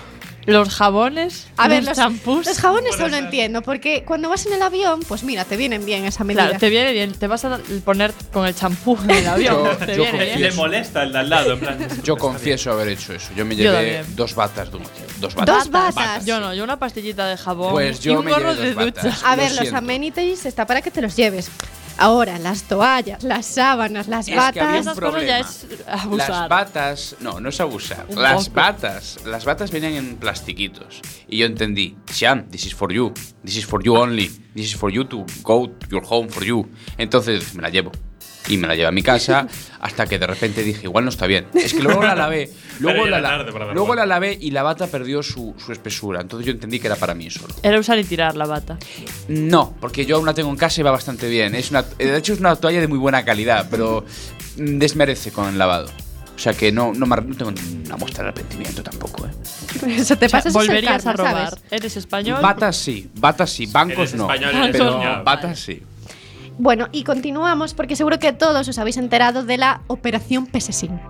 [0.46, 2.46] Los jabones, A ver, los champús.
[2.46, 6.04] los jabones solo entiendo, porque cuando vas en el avión, pues mira, te vienen bien
[6.04, 6.44] esa medida.
[6.44, 7.12] Claro, te viene bien.
[7.12, 9.64] Te vas a poner con el champú en el avión.
[9.64, 10.40] Yo- te yo viene Le, bien.
[10.42, 11.78] le molesta el de al lado, en plan.
[12.02, 13.28] Yo confieso haber hecho eso.
[13.36, 15.04] Yo me llevé dos batas de un hotel.
[15.20, 15.56] Dos batas.
[15.56, 16.24] Dos batas.
[16.26, 19.16] Yo no, yo una pastillita de jabón Pues y un gorro de ducha.
[19.24, 19.76] A Lo ver, los siento.
[19.78, 21.50] amenities está para que te los lleves.
[21.98, 24.74] Ahora, las toallas, las sábanas, las Es que había batas.
[24.74, 25.38] un Esas cosas ya problema.
[25.38, 26.28] es abusar.
[26.30, 28.06] Las batas, no, no es abusar.
[28.08, 28.56] Un las poco.
[28.56, 31.00] batas, las batas vienen en plastiquitos.
[31.28, 33.12] Y yo entendí, Siam, this is for you.
[33.44, 34.28] This is for you only.
[34.54, 36.68] This is for you to go to your home for you.
[36.98, 37.92] Entonces me la llevo.
[38.48, 39.46] Y me la llevé a mi casa
[39.80, 41.46] hasta que de repente dije, igual no está bien.
[41.54, 42.50] Es que luego la lavé.
[42.80, 46.20] Luego, la, luego la lavé y la bata perdió su, su espesura.
[46.22, 47.54] Entonces yo entendí que era para mí solo.
[47.62, 48.76] Era usar y tirar la bata.
[49.28, 51.54] No, porque yo aún la tengo en casa y va bastante bien.
[51.54, 54.04] Es una, de hecho, es una toalla de muy buena calidad, pero
[54.56, 55.90] mm, desmerece con el lavado.
[56.34, 57.52] O sea que no, no, no tengo
[57.84, 59.30] una muestra de arrepentimiento tampoco, ¿eh?
[60.00, 61.50] Eso te O sea, pasa, el volverías a robar.
[61.50, 61.64] ¿sabes?
[61.70, 62.42] Eres español.
[62.42, 64.24] Batas sí, batas sí, bancos Eres no.
[64.32, 65.22] español, pero español.
[65.24, 65.82] batas sí.
[66.62, 71.00] Bueno, y continuamos porque seguro que todos os habéis enterado de la Operación Pesesin.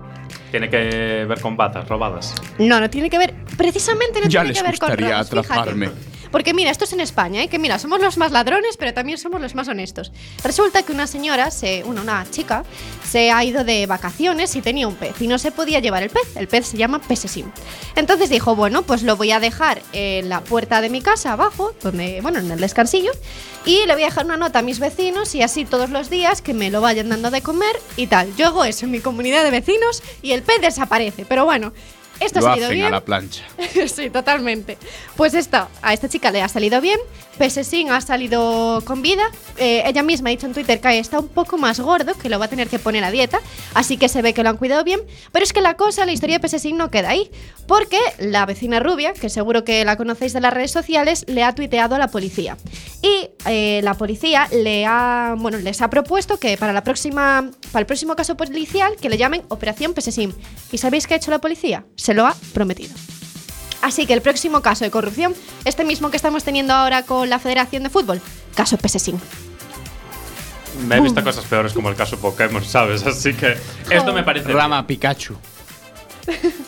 [0.49, 2.33] Tiene que ver con batas robadas.
[2.57, 5.45] No, no tiene que ver, precisamente no Ya tiene les que ver con gustaría robos,
[5.45, 5.91] fíjate.
[6.33, 7.47] Porque mira, esto es en España, ¿eh?
[7.47, 10.11] que mira, somos los más ladrones, pero también somos los más honestos.
[10.43, 12.63] Resulta que una señora, se, una chica,
[13.07, 16.09] se ha ido de vacaciones y tenía un pez y no se podía llevar el
[16.09, 16.35] pez.
[16.35, 17.51] El pez se llama pesesim.
[17.95, 21.75] Entonces dijo, bueno, pues lo voy a dejar en la puerta de mi casa abajo,
[21.83, 23.11] donde, bueno, en el descansillo,
[23.63, 26.41] y le voy a dejar una nota a mis vecinos y así todos los días
[26.41, 28.35] que me lo vayan dando de comer y tal.
[28.37, 31.25] Yo hago eso en mi comunidad de vecinos y el pez desaparece.
[31.25, 31.73] Pero bueno,
[32.25, 32.87] esto Lo ha salido hacen bien.
[32.87, 33.43] a la plancha.
[33.87, 34.77] sí, totalmente.
[35.15, 36.99] Pues esto, a esta chica le ha salido bien.
[37.37, 39.23] Pesesin ha salido con vida.
[39.57, 42.39] Eh, ella misma ha dicho en Twitter que está un poco más gordo, que lo
[42.39, 43.39] va a tener que poner a dieta.
[43.73, 45.01] Así que se ve que lo han cuidado bien.
[45.31, 47.31] Pero es que la cosa, la historia de Pesesin no queda ahí.
[47.67, 51.55] Porque la vecina rubia, que seguro que la conocéis de las redes sociales, le ha
[51.55, 52.57] tuiteado a la policía.
[53.01, 57.81] Y eh, la policía le ha, bueno, les ha propuesto que para, la próxima, para
[57.81, 60.33] el próximo caso policial que le llamen Operación Pesesim.
[60.71, 61.85] ¿Y sabéis qué ha hecho la policía?
[61.95, 62.93] Se lo ha prometido.
[63.81, 67.39] Así que el próximo caso de corrupción, este mismo que estamos teniendo ahora con la
[67.39, 68.21] Federación de Fútbol,
[68.55, 69.19] caso Pesesin.
[70.87, 73.05] Me he visto cosas peores como el caso Pokémon, ¿sabes?
[73.05, 73.55] Así que
[73.89, 74.51] esto me parece.
[74.51, 75.35] Rama Pikachu.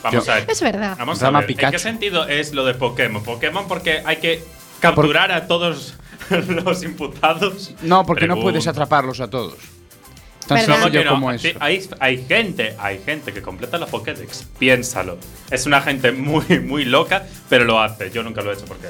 [0.04, 0.46] Vamos a ver.
[0.52, 0.96] Es verdad.
[1.00, 1.50] Vamos a Rama ver.
[1.50, 1.72] ¿En Pikachu.
[1.72, 3.24] qué sentido es lo de Pokémon?
[3.24, 4.44] Pokémon porque hay que
[4.80, 5.94] capturar a todos
[6.30, 7.72] los imputados.
[7.82, 9.56] No, porque no Pregun- puedes atraparlos a todos.
[10.48, 10.76] Tan ¿Verdad?
[10.76, 11.12] ¿Cómo sencillo no?
[11.12, 11.48] como eso.
[11.60, 14.46] hay, hay gente, hay gente que completa la Pokédex.
[14.60, 15.18] Piénsalo.
[15.50, 18.12] Es una gente muy, muy loca, pero lo hace.
[18.12, 18.88] Yo nunca lo he hecho porque.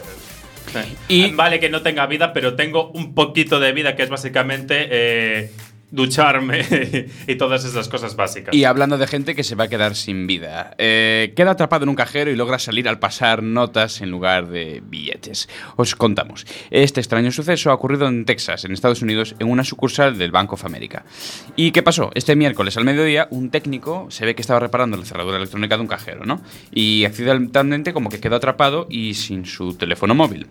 [1.08, 4.88] Y- vale que no tenga vida, pero tengo un poquito de vida que es básicamente
[4.90, 5.52] eh,
[5.92, 6.66] ducharme
[7.28, 8.54] y todas esas cosas básicas.
[8.54, 10.76] Y hablando de gente que se va a quedar sin vida.
[10.78, 14.82] Eh, queda atrapado en un cajero y logra salir al pasar notas en lugar de
[14.86, 15.50] billetes.
[15.76, 16.46] Os contamos.
[16.72, 20.54] Este extraño suceso ha ocurrido en Texas, en Estados Unidos, en una sucursal del Bank
[20.54, 21.06] of America.
[21.56, 22.12] ¿Y qué pasó?
[22.16, 25.82] Este miércoles al mediodía, un técnico se ve que estaba reparando la cerradura electrónica de
[25.82, 26.42] un cajero, ¿no?
[26.72, 30.48] Y accidentalmente como que quedó atrapado y sin su teléfono móvil.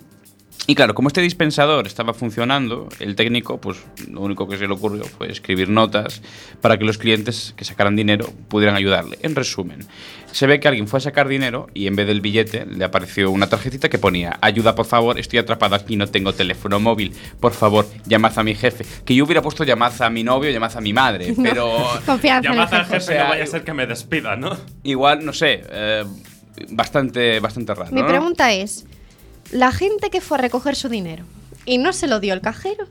[0.66, 3.78] Y claro, como este dispensador estaba funcionando, el técnico, pues
[4.10, 6.22] lo único que se le ocurrió fue escribir notas
[6.62, 9.18] para que los clientes que sacaran dinero pudieran ayudarle.
[9.20, 9.86] En resumen,
[10.32, 13.30] se ve que alguien fue a sacar dinero y en vez del billete le apareció
[13.30, 17.52] una tarjetita que ponía, ayuda por favor, estoy atrapado aquí, no tengo teléfono móvil, por
[17.52, 18.86] favor, llamad a mi jefe.
[19.04, 22.54] Que yo hubiera puesto llamad a mi novio, llamad a mi madre, pero Confianza en
[22.54, 22.96] el Llamad al jefe.
[22.96, 24.56] O sea, no vaya a ser que me despida, ¿no?
[24.82, 26.04] igual, no sé, eh,
[26.70, 27.92] bastante, bastante raro.
[27.92, 28.06] Mi ¿no?
[28.06, 28.86] pregunta es,
[29.52, 31.24] la gente que fue a recoger su dinero
[31.64, 32.86] y no se lo dio el cajero,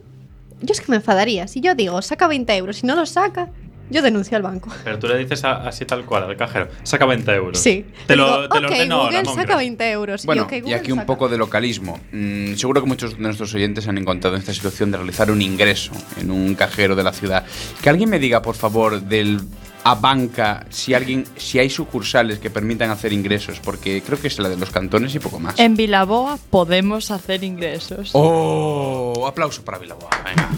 [0.62, 1.46] yo es que me enfadaría.
[1.48, 3.48] Si yo digo, saca 20 euros y no lo saca,
[3.90, 4.70] yo denuncio al banco.
[4.82, 7.58] Pero tú le dices a- así tal cual al cajero, saca 20 euros.
[7.58, 7.84] Sí.
[8.06, 9.42] Te lo, Digo, te lo ordeno Google mongra".
[9.42, 10.24] saca 20 euros.
[10.24, 11.06] Bueno, y, aquí un saca.
[11.06, 12.00] poco de localismo.
[12.12, 15.42] Mm, seguro que muchos de nuestros oyentes han encontrado en esta situación de realizar un
[15.42, 17.44] ingreso en un cajero de la ciudad.
[17.82, 19.40] Que alguien me diga, por favor, del
[19.84, 24.38] a banca si alguien si hay sucursales que permitan hacer ingresos porque creo que es
[24.38, 25.58] la de los cantones y poco más.
[25.58, 28.10] En Vilaboa podemos hacer ingresos.
[28.14, 30.08] Oh, aplauso para Vilaboa.
[30.24, 30.50] Venga.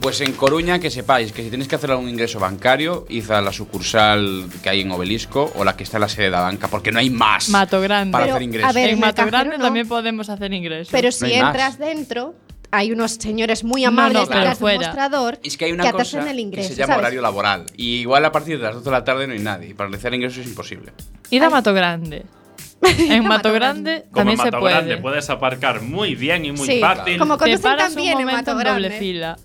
[0.00, 3.40] Pues en Coruña que sepáis que si tenéis que hacer algún ingreso bancario, id a
[3.40, 6.40] la sucursal que hay en Obelisco o la que está en la sede de la
[6.40, 8.10] banca, porque no hay más Mato Grande.
[8.10, 8.68] para Pero, hacer ingresos.
[8.68, 9.62] a ver, en en Mato Grande no.
[9.64, 10.88] también podemos hacer ingresos.
[10.90, 11.54] Pero si No hay más.
[11.54, 12.34] entras dentro,
[12.72, 14.86] hay unos señores muy No, amables no, pero detrás del fuera.
[14.88, 16.98] mostrador Es que hay una te cosa hacen el que ingreso, se llama ¿sabes?
[17.04, 17.66] horario laboral.
[17.76, 19.68] Y igual a partir de las 12 de la tarde no hay nadie.
[19.68, 20.92] Y para realizar ingresos es imposible.
[21.30, 22.24] Id a Mato Grande.
[22.82, 24.74] En Mato Grande Como también en se Mato puede.
[24.74, 27.16] Grande puedes aparcar muy bien y muy Sí, fácil.
[27.18, 29.36] como Te paras también un en momento Mato en doble fila.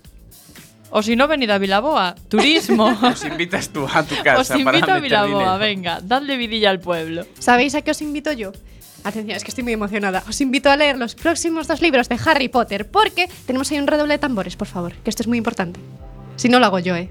[0.90, 2.14] O si no, venid a Vilaboa.
[2.28, 2.86] Turismo.
[3.02, 5.58] Os invitas tú a tu casa Os para invito a meter Vilaboa, dinero.
[5.58, 7.26] venga, dadle vidilla al pueblo.
[7.38, 8.52] ¿Sabéis a qué os invito yo?
[9.04, 10.24] Atención, es que estoy muy emocionada.
[10.28, 13.86] Os invito a leer los próximos dos libros de Harry Potter porque tenemos ahí un
[13.86, 15.80] redoble de tambores, por favor, que esto es muy importante.
[16.36, 17.08] Si no lo hago yo, ¿eh?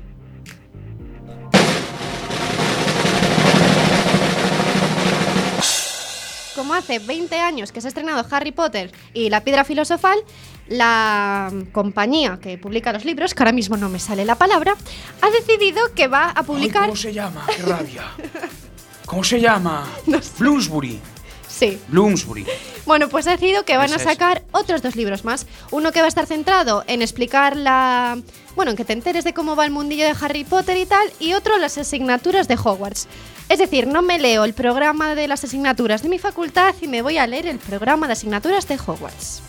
[6.55, 10.17] Como hace 20 años que se ha estrenado Harry Potter y la piedra filosofal,
[10.67, 14.75] la compañía que publica los libros, que ahora mismo no me sale la palabra,
[15.21, 16.83] ha decidido que va a publicar...
[16.83, 17.45] Ay, ¿Cómo se llama?
[17.55, 18.03] ¡Qué rabia!
[19.05, 19.87] ¿Cómo se llama?
[20.37, 20.99] Bloomsbury.
[21.57, 22.45] Sí, Bloomsbury.
[22.85, 25.47] Bueno, pues ha decidido que van a sacar otros dos libros más.
[25.71, 28.19] Uno que va a estar centrado en explicar la.
[28.55, 31.11] Bueno, en que te enteres de cómo va el mundillo de Harry Potter y tal.
[31.19, 33.07] Y otro, las asignaturas de Hogwarts.
[33.49, 37.01] Es decir, no me leo el programa de las asignaturas de mi facultad y me
[37.01, 39.41] voy a leer el programa de asignaturas de Hogwarts.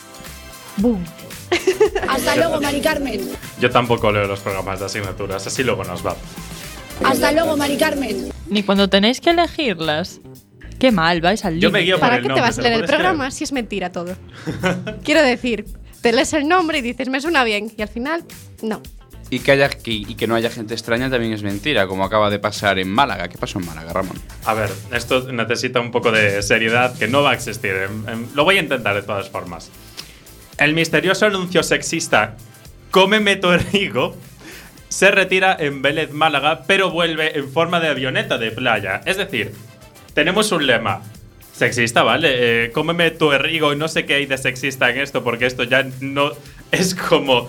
[0.78, 1.04] ¡Boom!
[2.08, 3.28] Hasta luego, Mari Carmen.
[3.60, 6.16] Yo tampoco leo los programas de asignaturas, así luego nos va.
[7.04, 8.32] Hasta luego, Mari Carmen.
[8.48, 10.20] Ni cuando tenéis que elegirlas.
[10.78, 11.84] Qué mal, vais al Yo me límite.
[11.84, 13.32] guío por ¿Para el qué te nombre, vas a ¿te leer el puedes programa creer?
[13.32, 14.16] si es mentira todo?
[15.04, 15.64] Quiero decir,
[16.02, 18.24] te lees el nombre y dices, me suena bien, y al final,
[18.62, 18.80] no.
[19.30, 22.30] Y que, haya, que- y que no haya gente extraña también es mentira, como acaba
[22.30, 23.28] de pasar en Málaga.
[23.28, 24.16] ¿Qué pasó en Málaga, Ramón?
[24.46, 27.72] A ver, esto necesita un poco de seriedad que no va a existir.
[27.72, 29.70] Em, em, Lo voy a intentar de todas formas.
[30.58, 32.36] El misterioso anuncio sexista
[32.90, 34.16] Cómeme tu errigo
[34.88, 39.02] se retira en Vélez, Málaga, pero vuelve en forma de avioneta de playa.
[39.04, 39.52] Es decir,
[40.18, 41.00] tenemos un lema.
[41.52, 42.64] Sexista, ¿vale?
[42.64, 45.62] Eh, cómeme tu errigo y no sé qué hay de sexista en esto, porque esto
[45.62, 46.32] ya no
[46.72, 47.48] es como...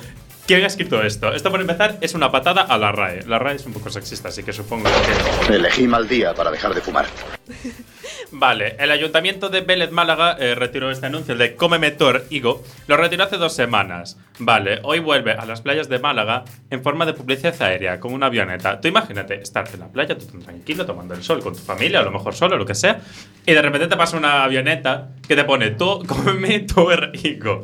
[0.50, 1.32] ¿Quién ha escrito esto?
[1.32, 3.22] Esto, por empezar, es una patada a la RAE.
[3.28, 4.90] La RAE es un poco sexista, así que supongo
[5.48, 5.54] que...
[5.54, 7.06] Elegí mal día para dejar de fumar.
[8.32, 12.64] Vale, el ayuntamiento de Vélez Málaga eh, retiró este anuncio el de Cómeme Tor Higo.
[12.88, 14.18] Lo retiró hace dos semanas.
[14.40, 18.28] Vale, hoy vuelve a las playas de Málaga en forma de publicidad aérea, con una
[18.28, 18.80] avioneta.
[18.82, 22.04] Tú imagínate estar en la playa, tú tranquilo, tomando el sol con tu familia, a
[22.04, 23.02] lo mejor solo, lo que sea,
[23.46, 27.64] y de repente te pasa una avioneta que te pone tú, cómeme Tor Higo.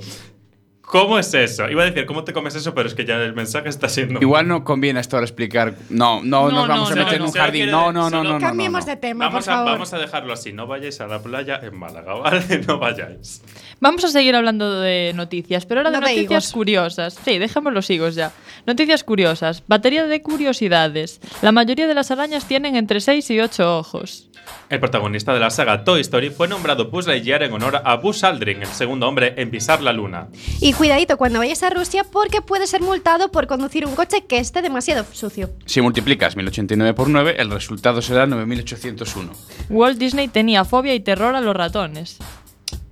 [0.86, 1.70] ¿Cómo es eso?
[1.70, 2.74] Iba a decir, ¿cómo te comes eso?
[2.76, 4.20] Pero es que ya el mensaje está siendo.
[4.22, 5.74] Igual no conviene esto ahora explicar.
[5.90, 7.72] No, no, No, nos vamos no, a no, meter en un solo jardín.
[7.72, 8.92] No, no, no, solo- no, no, no, Cambiemos no.
[8.92, 9.72] de tema, Vamos por a, favor.
[9.74, 10.54] vamos a dejarlo así.
[10.54, 12.44] No vayáis a la playa en Málaga, ¿vale?
[12.68, 13.42] No vayáis.
[13.80, 16.54] Vamos a seguir hablando de noticias, pero ahora de No de noticias higos.
[16.54, 17.20] curiosas.
[17.26, 18.32] Sí, dejemos los higos ya.
[18.66, 19.64] Noticias curiosas.
[19.68, 21.20] Batería de curiosidades.
[21.42, 24.30] La mayoría de las arañas tienen entre 6 y 8 ojos.
[24.70, 28.24] El protagonista de la saga Toy Story fue nombrado Buzz Lightyear en honor a Buzz
[28.24, 30.28] Aldrin, el segundo hombre en pisar la luna.
[30.62, 34.38] Y cuidadito cuando vayas a Rusia porque puedes ser multado por conducir un coche que
[34.38, 35.50] esté demasiado sucio.
[35.66, 39.32] Si multiplicas 1089 por 9, el resultado será 9801.
[39.70, 42.18] Walt Disney tenía fobia y terror a los ratones.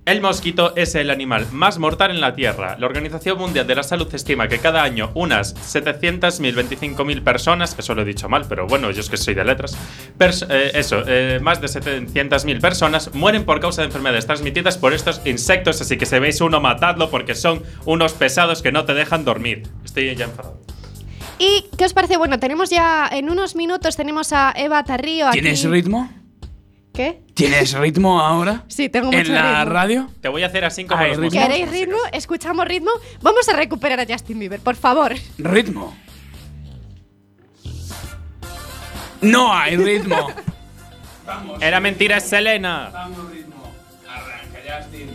[0.06, 2.76] El mosquito es el animal más mortal en la Tierra.
[2.78, 7.94] La Organización Mundial de la Salud estima que cada año unas 700.000, 25.000 personas, eso
[7.94, 9.74] lo he dicho mal, pero bueno, yo es que soy de letras,
[10.18, 14.92] pers- eh, eso, eh, más de 700.000 personas mueren por causa de enfermedades transmitidas por
[14.92, 18.92] estos insectos, así que si veis uno, matadlo porque son unos pesados que no te
[18.92, 19.62] dejan dormir.
[19.86, 20.60] Estoy ya enfadado.
[21.38, 22.18] ¿Y qué os parece?
[22.18, 25.40] Bueno, tenemos ya en unos minutos tenemos a Eva Tarrío aquí.
[25.40, 26.10] ¿Tienes ritmo?
[26.94, 27.20] ¿Qué?
[27.34, 28.62] ¿Tienes ritmo ahora?
[28.68, 29.72] Sí, tengo mucho ¿En la ritmo.
[29.74, 30.10] radio?
[30.20, 31.40] Te voy a hacer así como los ritmo.
[31.42, 31.96] ¿Queréis ritmo?
[32.12, 32.92] ¿Escuchamos ritmo?
[33.20, 35.12] Vamos a recuperar a Justin Bieber, por favor.
[35.38, 35.92] Ritmo.
[39.20, 40.28] No hay ritmo.
[41.60, 42.90] Era mentira, es Selena.
[42.92, 43.72] Vamos, ritmo.
[44.08, 45.13] Arranca, Justin.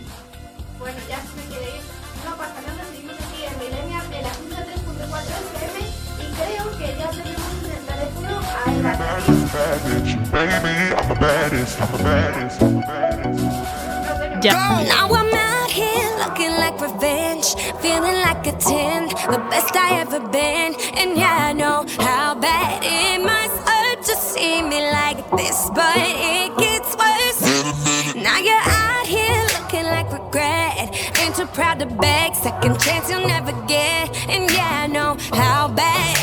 [14.88, 20.20] Now I'm out here looking like revenge, feeling like a 10, the best I ever
[20.20, 20.74] been.
[21.00, 25.96] And yeah, I know how bad it must hurt to see me like this, but
[25.96, 28.14] it gets worse.
[28.14, 33.26] Now you're out here looking like regret, ain't too proud to beg, second chance you'll
[33.26, 34.14] never get.
[34.28, 36.19] And yeah, I know how bad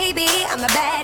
[0.00, 0.99] baby, I'm the baddest.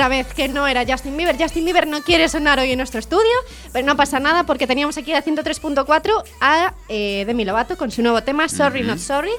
[0.00, 1.36] Otra vez que no era Justin Bieber.
[1.38, 3.30] Justin Bieber no quiere sonar hoy en nuestro estudio,
[3.70, 8.00] pero no pasa nada porque teníamos aquí a 103.4 a eh, Demi Lovato con su
[8.00, 9.32] nuevo tema Sorry Not Sorry.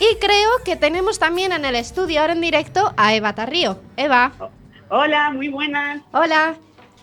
[0.00, 3.78] Y creo que tenemos también en el estudio ahora en directo a Eva Tarrío.
[3.96, 4.32] Eva.
[4.88, 6.02] Hola, muy buenas.
[6.10, 6.56] Hola.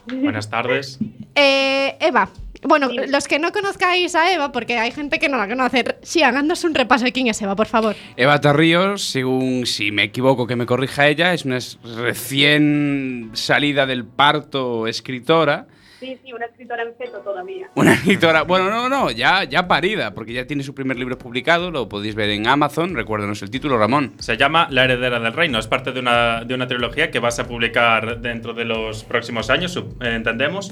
[0.07, 0.99] Buenas tardes.
[1.33, 2.27] Eh, Eva.
[2.63, 6.23] Bueno, los que no conozcáis a Eva, porque hay gente que no la conoce, sí,
[6.23, 7.95] hagándose un repaso de quién es Eva, por favor.
[8.15, 11.59] Eva Tarríos, según si me equivoco que me corrija ella, es una
[11.97, 15.67] recién salida del parto escritora.
[15.99, 17.71] Sí, sí, una escritora en feto todavía.
[17.75, 21.71] Una escritora, bueno, no, no, ya, ya parida, porque ya tiene su primer libro publicado,
[21.71, 24.13] lo podéis ver en Amazon, recuérdanos el título, Ramón.
[24.19, 25.57] Se llama La heredera del reino.
[25.57, 29.49] Es parte de una, de una trilogía que vas a publicar dentro de los próximos
[29.49, 30.71] años, entendemos.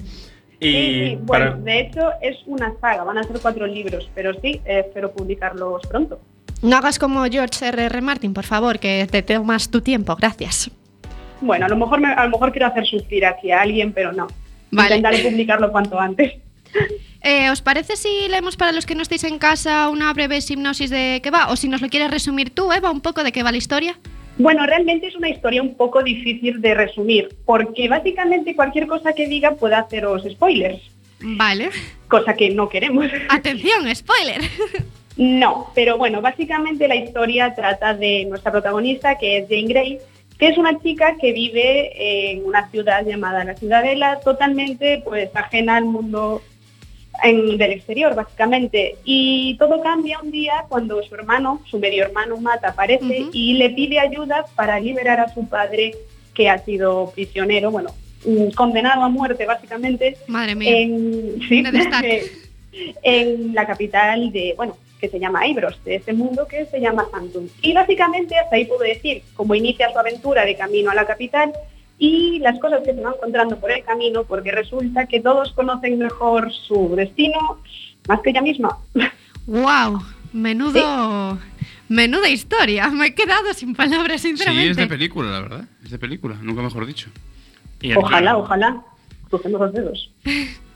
[0.60, 4.34] Y Sí, sí, bueno, de hecho es una saga, van a ser cuatro libros, pero
[4.42, 6.20] sí, eh, espero publicarlos pronto.
[6.62, 8.02] No hagas como George R.R.
[8.02, 10.72] Martin, por favor, que te tomas tu tiempo, gracias.
[11.42, 14.12] Bueno, a lo mejor me- a lo mejor quiero hacer sufrir aquí a alguien, pero
[14.14, 14.28] no.
[14.72, 14.96] Vale.
[14.98, 16.34] Intentaré publicarlo cuanto antes.
[17.28, 20.92] Eh, ¿Os parece si leemos para los que no estéis en casa una breve hipnosis
[20.92, 21.48] de qué va?
[21.50, 23.98] O si nos lo quieres resumir tú, Eva, un poco de qué va la historia.
[24.38, 29.28] Bueno, realmente es una historia un poco difícil de resumir, porque básicamente cualquier cosa que
[29.28, 30.82] diga puede haceros spoilers,
[31.22, 31.70] Vale.
[32.10, 33.06] cosa que no queremos.
[33.30, 34.42] Atención, spoiler.
[35.18, 40.00] No, pero bueno, básicamente la historia trata de nuestra protagonista, que es Jane Grey,
[40.38, 45.78] que es una chica que vive en una ciudad llamada La Ciudadela, totalmente pues ajena
[45.78, 46.42] al mundo
[47.24, 48.96] en- del exterior, básicamente.
[49.04, 53.70] Y todo cambia un día cuando su hermano, su medio hermano Matt, aparece y le
[53.72, 55.96] pide ayuda para liberar a su padre,
[56.34, 57.92] que ha sido prisionero, bueno,
[58.26, 60.78] mm, condenado a muerte, básicamente, Madre mía.
[60.80, 61.64] en, sí,
[63.04, 67.08] en la capital de, bueno, que se llama Ibros, de ese mundo que se llama
[67.12, 67.48] Santum.
[67.62, 71.52] Y básicamente hasta ahí puedo decir cómo inicia su aventura de camino a la capital
[71.98, 75.98] y las cosas que se van encontrando por el camino, porque resulta que todos conocen
[75.98, 77.62] mejor su destino
[78.08, 78.78] más que ella misma.
[79.48, 80.02] Wow,
[80.34, 81.38] menudo.
[81.88, 82.90] Menuda historia.
[82.90, 84.88] Me he quedado sin palabras, sinceramente.
[84.88, 85.66] película, la verdad.
[85.84, 87.10] Es de película, nunca mejor dicho.
[87.82, 88.82] y Ojalá, ojalá.
[89.30, 90.12] Crucemos los dedos.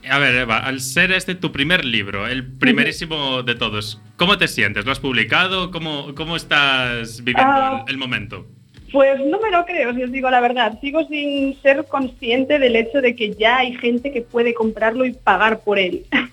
[0.08, 4.48] A ver, Eva, al ser este tu primer libro, el primerísimo de todos, ¿cómo te
[4.48, 4.84] sientes?
[4.86, 5.70] ¿Lo has publicado?
[5.70, 7.84] ¿Cómo, cómo estás viviendo Ah.
[7.86, 8.46] el, el momento?
[8.92, 10.78] Pues no me lo creo, si os digo la verdad.
[10.80, 15.12] Sigo sin ser consciente del hecho de que ya hay gente que puede comprarlo y
[15.12, 16.04] pagar por él.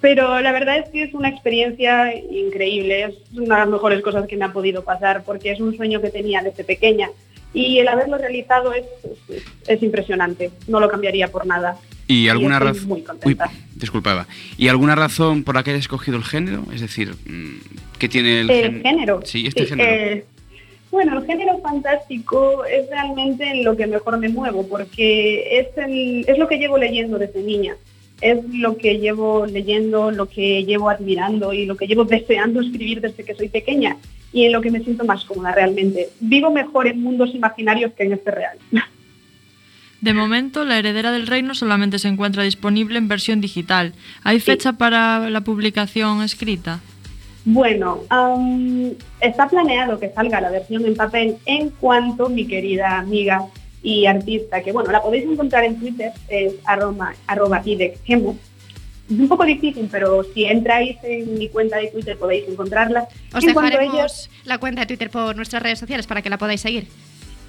[0.00, 4.28] Pero la verdad es que es una experiencia increíble, es una de las mejores cosas
[4.28, 7.08] que me ha podido pasar porque es un sueño que tenía desde pequeña
[7.52, 8.84] y el haberlo realizado es,
[9.28, 11.76] es- es impresionante, no lo cambiaría por nada.
[12.06, 12.86] ¿Y alguna razón?
[12.88, 13.50] muy contenta.
[13.74, 14.26] disculpa, Eva.
[14.56, 16.64] ¿Y alguna razón por la que hayas escogido el género?
[16.72, 17.56] Es decir, mm,
[17.98, 19.20] ¿qué tiene el, género.
[19.24, 19.90] Sí, este Sí, género.
[19.90, 20.24] eh,
[20.90, 26.24] bueno, el género fantástico es realmente en lo que mejor me muevo, porque es, el-
[26.26, 27.76] es lo que llevo leyendo desde niña.
[28.20, 33.00] Es lo que llevo leyendo, lo que llevo admirando y lo que llevo deseando escribir
[33.00, 33.96] desde que soy pequeña
[34.32, 36.08] y en lo que me siento más cómoda realmente.
[36.20, 38.58] Vivo mejor en mundos imaginarios que en este real.
[40.00, 43.94] De momento, La heredera del reino solamente se encuentra disponible en versión digital.
[44.22, 46.80] ¿Hay fecha para la publicación escrita?
[47.50, 48.00] Bueno,
[49.22, 53.46] está planeado que salga la versión en papel en cuanto mi querida amiga
[53.82, 58.36] y artista, que bueno, la podéis encontrar en Twitter, es arroba, arroba idexgemo.
[59.10, 63.08] Es un poco difícil, pero si entráis en mi cuenta de Twitter podéis encontrarla.
[63.32, 66.60] Os En dejaremos la cuenta de Twitter por nuestras redes sociales para que la podáis
[66.60, 66.86] seguir.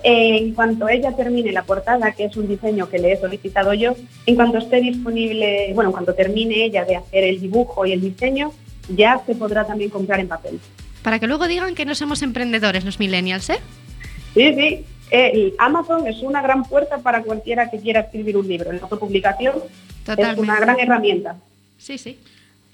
[0.03, 3.97] En cuanto ella termine la portada, que es un diseño que le he solicitado yo,
[4.25, 7.99] en cuanto esté disponible, bueno, en cuanto termine ella de hacer el dibujo y el
[7.99, 8.53] diseño,
[8.89, 10.59] ya se podrá también comprar en papel.
[11.03, 13.59] Para que luego digan que no somos emprendedores los millennials, ¿eh?
[14.33, 14.85] Sí, sí.
[15.11, 18.71] Eh, Amazon es una gran puerta para cualquiera que quiera escribir un libro.
[18.71, 19.55] La autopublicación
[20.05, 21.37] es una gran herramienta.
[21.77, 22.19] Sí, sí.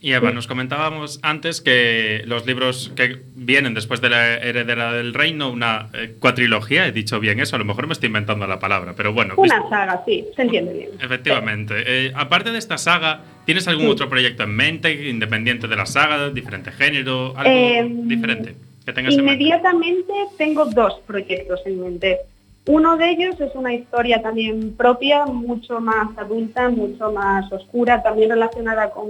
[0.05, 5.15] Y Eva, nos comentábamos antes que los libros que vienen después de la heredera del
[5.15, 8.59] reino, una eh, cuatrilogía, he dicho bien eso, a lo mejor me estoy inventando la
[8.59, 10.89] palabra, pero bueno, Una saga, sí, se entiende bien.
[11.01, 11.73] efectivamente.
[11.87, 13.91] Eh, aparte de esta saga, ¿tienes algún Sí.
[13.93, 18.53] otro proyecto en mente, independiente de la saga, diferente género, algo Em, diferente
[18.85, 19.41] que tengas en mente?
[19.43, 22.19] Inmediatamente tengo dos proyectos en mente.
[22.67, 28.29] Uno de ellos es una historia también propia, mucho más adulta, mucho más oscura, también
[28.29, 29.07] relacionada con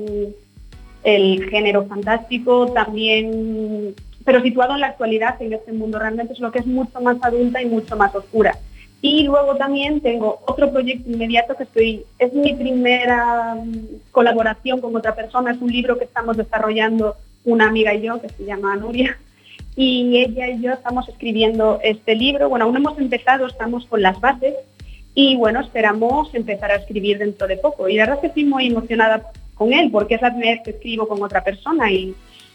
[1.05, 3.93] el género fantástico, también,
[4.25, 7.17] pero situado en la actualidad, en este mundo realmente es lo que es mucho más
[7.21, 8.57] adulta y mucho más oscura.
[9.01, 14.95] Y luego también tengo otro proyecto inmediato que estoy, es mi primera mm, colaboración con
[14.95, 18.75] otra persona, es un libro que estamos desarrollando una amiga y yo que se llama
[18.75, 19.15] Nuria
[19.75, 22.49] y ella y yo estamos escribiendo este libro.
[22.49, 24.55] Bueno, aún hemos empezado, estamos con las bases
[25.13, 27.87] y bueno, esperamos empezar a escribir dentro de poco.
[27.87, 30.61] Y la verdad es que estoy muy emocionada con él porque es la primera vez
[30.63, 32.13] que escribo con otra persona y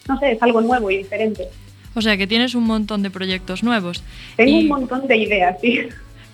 [0.08, 1.48] no sé, es algo nuevo y diferente.
[1.94, 4.02] O sea que tienes un montón de proyectos nuevos.
[4.36, 5.80] Tengo Y- un montón de ideas, sí.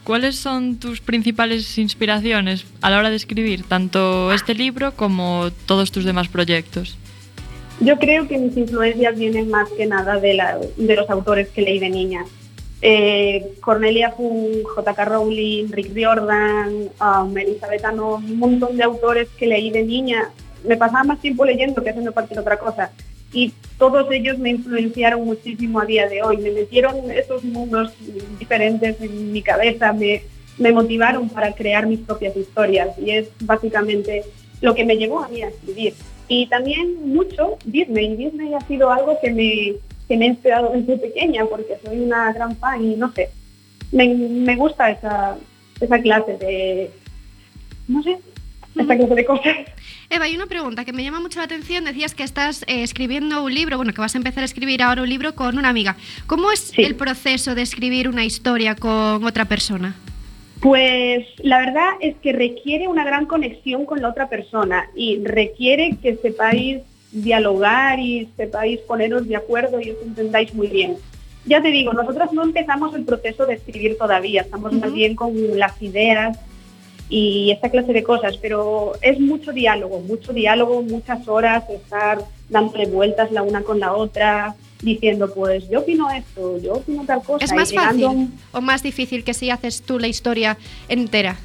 [0.04, 5.90] ¿Cuáles son tus principales inspiraciones a la hora de escribir tanto este libro como todos
[5.90, 6.96] tus demás proyectos?
[7.80, 11.62] Yo creo que mis influencias vienen más que nada de, la- de los autores que
[11.62, 12.24] leí de niña.
[12.82, 15.04] Eh, Cornelia Fung, J.K.
[15.06, 20.28] Rowling, Rick Riordan, um, Elizabeth Ano, un montón de autores que leí de niña.
[20.66, 22.90] Me pasaba más tiempo leyendo que haciendo cualquier otra cosa.
[23.32, 26.38] Y todos ellos me influenciaron muchísimo a día de hoy.
[26.38, 27.92] Me metieron esos mundos
[28.38, 30.22] diferentes en mi cabeza, me,
[30.58, 32.98] me motivaron para crear mis propias historias.
[32.98, 34.24] Y es básicamente
[34.60, 35.94] lo que me llevó a mí a escribir.
[36.28, 38.16] Y también mucho Disney.
[38.16, 39.74] Disney ha sido algo que me,
[40.08, 43.30] que me ha inspirado desde pequeña porque soy una gran fan y no sé,
[43.92, 45.36] me, me gusta esa,
[45.80, 46.90] esa clase de,
[47.88, 48.18] no sé,
[48.76, 49.56] esa clase de cosas.
[50.08, 51.84] Eva, hay una pregunta que me llama mucho la atención.
[51.84, 55.02] Decías que estás eh, escribiendo un libro, bueno, que vas a empezar a escribir ahora
[55.02, 55.96] un libro con una amiga.
[56.26, 59.96] ¿Cómo es el proceso de escribir una historia con otra persona?
[60.60, 65.96] Pues la verdad es que requiere una gran conexión con la otra persona y requiere
[66.00, 66.78] que sepáis
[67.10, 70.96] dialogar y sepáis poneros de acuerdo y os entendáis muy bien.
[71.46, 75.32] Ya te digo, nosotros no empezamos el proceso de escribir todavía, estamos más bien con
[75.58, 76.38] las ideas
[77.08, 82.86] y esta clase de cosas, pero es mucho diálogo, mucho diálogo, muchas horas, estar dándole
[82.86, 87.44] vueltas la una con la otra, diciendo pues yo opino esto, yo opino tal cosa.
[87.44, 91.36] ¿Es más fácil un- o más difícil que si haces tú la historia entera?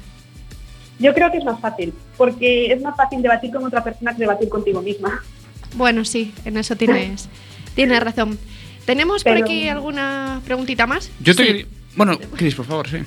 [0.98, 4.20] Yo creo que es más fácil, porque es más fácil debatir con otra persona que
[4.20, 5.22] debatir contigo misma.
[5.74, 7.28] Bueno, sí, en eso tienes,
[7.74, 8.38] tienes razón.
[8.84, 11.10] ¿Tenemos por Pero- aquí alguna preguntita más?
[11.20, 12.98] Yo te quería- Bueno, Chris, por favor, sí.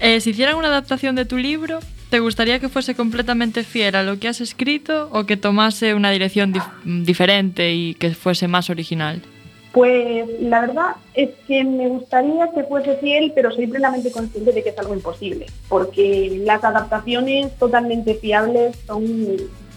[0.00, 1.80] Eh, si hicieran una adaptación de tu libro,
[2.10, 6.10] ¿te gustaría que fuese completamente fiel a lo que has escrito o que tomase una
[6.10, 9.22] dirección dif- diferente y que fuese más original?
[9.72, 14.62] Pues la verdad es que me gustaría que fuese fiel, pero soy plenamente consciente de
[14.62, 19.04] que es algo imposible, porque las adaptaciones totalmente fiables son,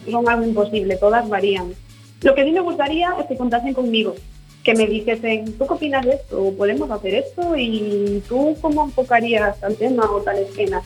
[0.10, 1.74] son algo imposible, todas varían.
[2.22, 4.16] Lo que sí me gustaría es que contasen conmigo,
[4.64, 6.54] que me dijesen, ¿tú qué opinas de esto?
[6.58, 7.56] ¿Podemos hacer esto?
[7.58, 10.82] ¿Y tú cómo enfocarías tal tema o tal escena?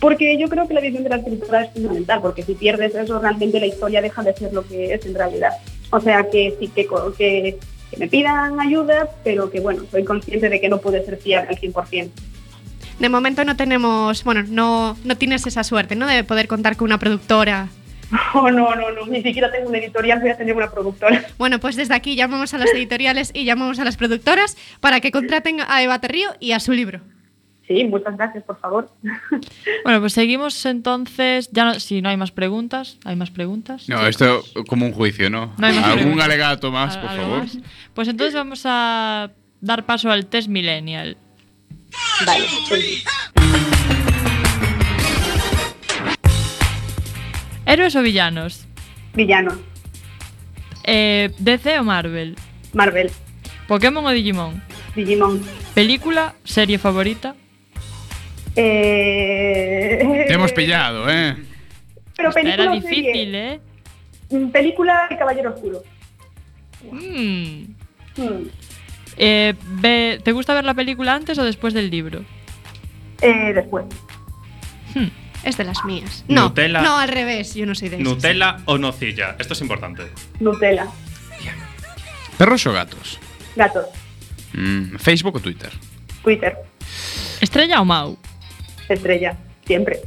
[0.00, 3.18] Porque yo creo que la visión de la escritura es fundamental, porque si pierdes eso,
[3.18, 5.52] realmente la historia deja de ser lo que es en realidad.
[5.90, 6.86] O sea que sí que,
[7.16, 7.58] que,
[7.90, 11.50] que me pidan ayuda, pero que bueno, soy consciente de que no puede ser fiable
[11.50, 12.10] al 100%.
[12.98, 16.06] De momento no tenemos, bueno, no, no tienes esa suerte, ¿no?
[16.06, 17.68] De poder contar con una productora.
[18.34, 21.24] Oh, no, no, no, ni siquiera tengo una editorial, voy a tener una productora.
[21.38, 25.10] Bueno, pues desde aquí llamamos a las editoriales y llamamos a las productoras para que
[25.10, 27.00] contraten a Eva Terrío y a su libro.
[27.66, 28.90] Sí, muchas gracias, por favor.
[29.84, 31.50] Bueno, pues seguimos entonces.
[31.52, 33.88] Ya no- si no hay más preguntas, ¿hay más preguntas?
[33.88, 35.54] No, esto como un juicio, ¿no?
[35.58, 36.24] No hay más ¿Algún preguntas.
[36.26, 37.38] alegato más, ¿Al- por favor?
[37.40, 37.58] más?
[37.94, 39.30] Pues entonces vamos a
[39.60, 41.16] dar paso al test millennial.
[42.26, 42.44] Vale,
[47.68, 48.66] ¿Héroes o villanos?
[49.14, 49.54] Villanos.
[50.84, 52.34] Eh, ¿DC o Marvel?
[52.72, 53.10] Marvel.
[53.66, 54.62] ¿Pokémon o Digimon?
[54.96, 55.40] Digimon.
[55.74, 56.34] ¿Película?
[56.44, 57.34] ¿Serie favorita?
[58.56, 60.24] Eh...
[60.26, 61.36] Te hemos pillado, ¿eh?
[62.16, 63.52] Pero Esta película era difícil, serie?
[63.54, 63.60] ¿eh?
[64.30, 65.82] Mm, Película de Caballero Oscuro.
[66.90, 67.64] Mm.
[68.16, 68.48] Mm.
[69.18, 72.24] Eh, ve- ¿Te gusta ver la película antes o después del libro?
[73.20, 73.84] Eh, después.
[75.44, 76.24] Es de las mías.
[76.28, 76.80] No, Nutella.
[76.82, 78.08] no, al revés, yo no soy de esas.
[78.08, 79.36] ¿Nutella o nocilla?
[79.38, 80.02] Esto es importante.
[80.40, 80.86] Nutella.
[82.36, 83.18] ¿Perros o gatos?
[83.56, 83.86] Gatos.
[84.52, 85.70] Mm, ¿Facebook o Twitter?
[86.22, 86.56] Twitter.
[87.40, 88.16] ¿Estrella o Mau?
[88.88, 89.36] Estrella.
[89.66, 90.00] Siempre.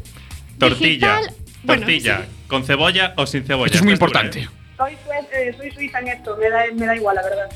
[0.57, 1.17] Tortilla.
[1.17, 2.25] Digital, bueno, Tortilla.
[2.47, 3.65] ¿Con cebolla o sin cebolla?
[3.67, 4.39] Esto es muy importante.
[4.41, 4.49] ¿eh?
[4.77, 7.49] Soy, sue- eh, soy suiza en esto, me da, me da igual, la verdad.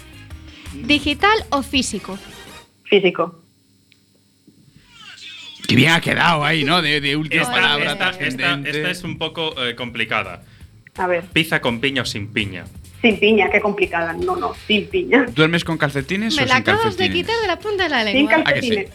[0.74, 2.18] ¿Digital o físico?
[2.84, 3.42] Físico.
[5.68, 6.82] Qué bien ha quedado ahí, ¿no?
[6.82, 7.92] De, de última Esta, palabra.
[7.94, 8.70] esta- esta- trascendente.
[8.70, 10.44] esta es un poco eh, complicada.
[10.98, 11.24] A ver.
[11.26, 12.66] Pizza con piña o sin piña.
[13.02, 14.14] Sin piña, qué complicada.
[14.14, 15.26] No, no, sin piña.
[15.36, 17.16] ¿Duermes con calcetines Me o la sin acabas de calcetines?
[17.26, 18.44] quitar de la punta de la Sin lengua.
[18.46, 18.70] Ah, que sí.
[18.70, 18.94] calcetines.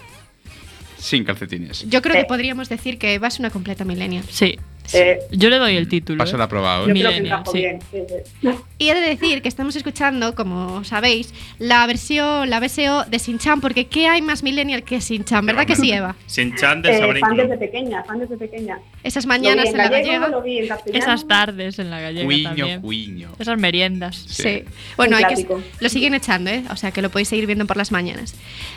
[0.99, 1.89] Sin calcetines.
[1.89, 2.19] Yo creo Eh.
[2.21, 4.25] que podríamos decir que Eva es una completa millennial.
[4.29, 4.59] Sí.
[4.93, 6.19] Eh, Yo le doy el título.
[6.19, 6.39] Paso ¿eh?
[6.39, 7.43] la aprobado, yo ¿eh?
[7.51, 7.59] sí.
[7.59, 7.79] bien.
[7.91, 8.49] sí, sí.
[8.79, 13.61] Y he de decir que estamos escuchando, como sabéis, la versión, la BSO de Sinchan,
[13.61, 15.45] porque ¿qué hay más millennial que Sinchan?
[15.45, 16.17] ¿Verdad que sí, Eva?
[16.27, 18.79] Sin chan del Eh, Sabrina fan desde pequeña, fan desde pequeña.
[19.03, 20.29] Esas mañanas en, en la gallega.
[20.29, 20.69] lo vi en.
[20.95, 22.81] Esas tardes en la gallega Cuiño, también.
[22.81, 23.29] cuiño.
[23.39, 24.17] Esas meriendas.
[24.29, 24.65] Sí.
[24.97, 25.47] Bueno, hay que,
[25.81, 26.65] lo siguen echando, ¿eh?
[26.71, 28.35] O sea que lo podéis seguir viendo por las mañanas.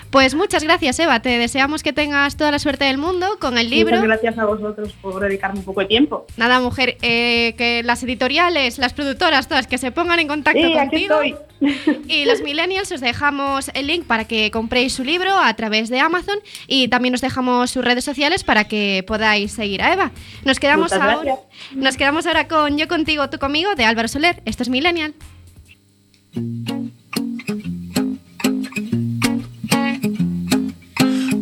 [0.10, 1.22] Pues muchas gracias, Eva.
[1.22, 3.96] Te deseamos que tengas toda la suerte del mundo con el libro.
[3.96, 6.03] Muchas gracias a vosotros por dedicarme un poco de tiempo.
[6.38, 10.78] Nada, mujer, eh, que las editoriales, las productoras, todas que se pongan en contacto Sí,
[10.78, 11.22] aquí contigo.
[11.22, 11.36] estoy.
[12.10, 16.00] Y los millennials os dejamos el link para que compréis su libro a través de
[16.00, 16.38] Amazon
[16.68, 20.12] y también os dejamos sus redes sociales para que podáis seguir a Eva.
[20.44, 21.40] Nos quedamos Muchas ahora, gracias.
[21.76, 24.42] nos quedamos ahora con Yo contigo, tú conmigo de Álvaro Soler.
[24.46, 25.14] Esto es Millennial.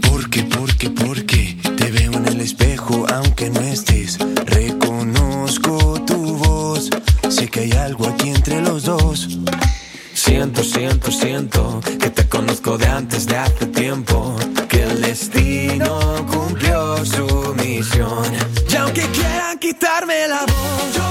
[0.10, 4.18] Porque, porque, porque te veo en el espejo aunque no estés.
[7.62, 9.28] Hay algo aquí entre los dos.
[10.14, 14.36] Siento, siento, siento que te conozco de antes de hace tiempo.
[14.68, 18.26] Que el destino cumplió su misión.
[18.70, 21.11] Y aunque quieran quitarme la voz, yo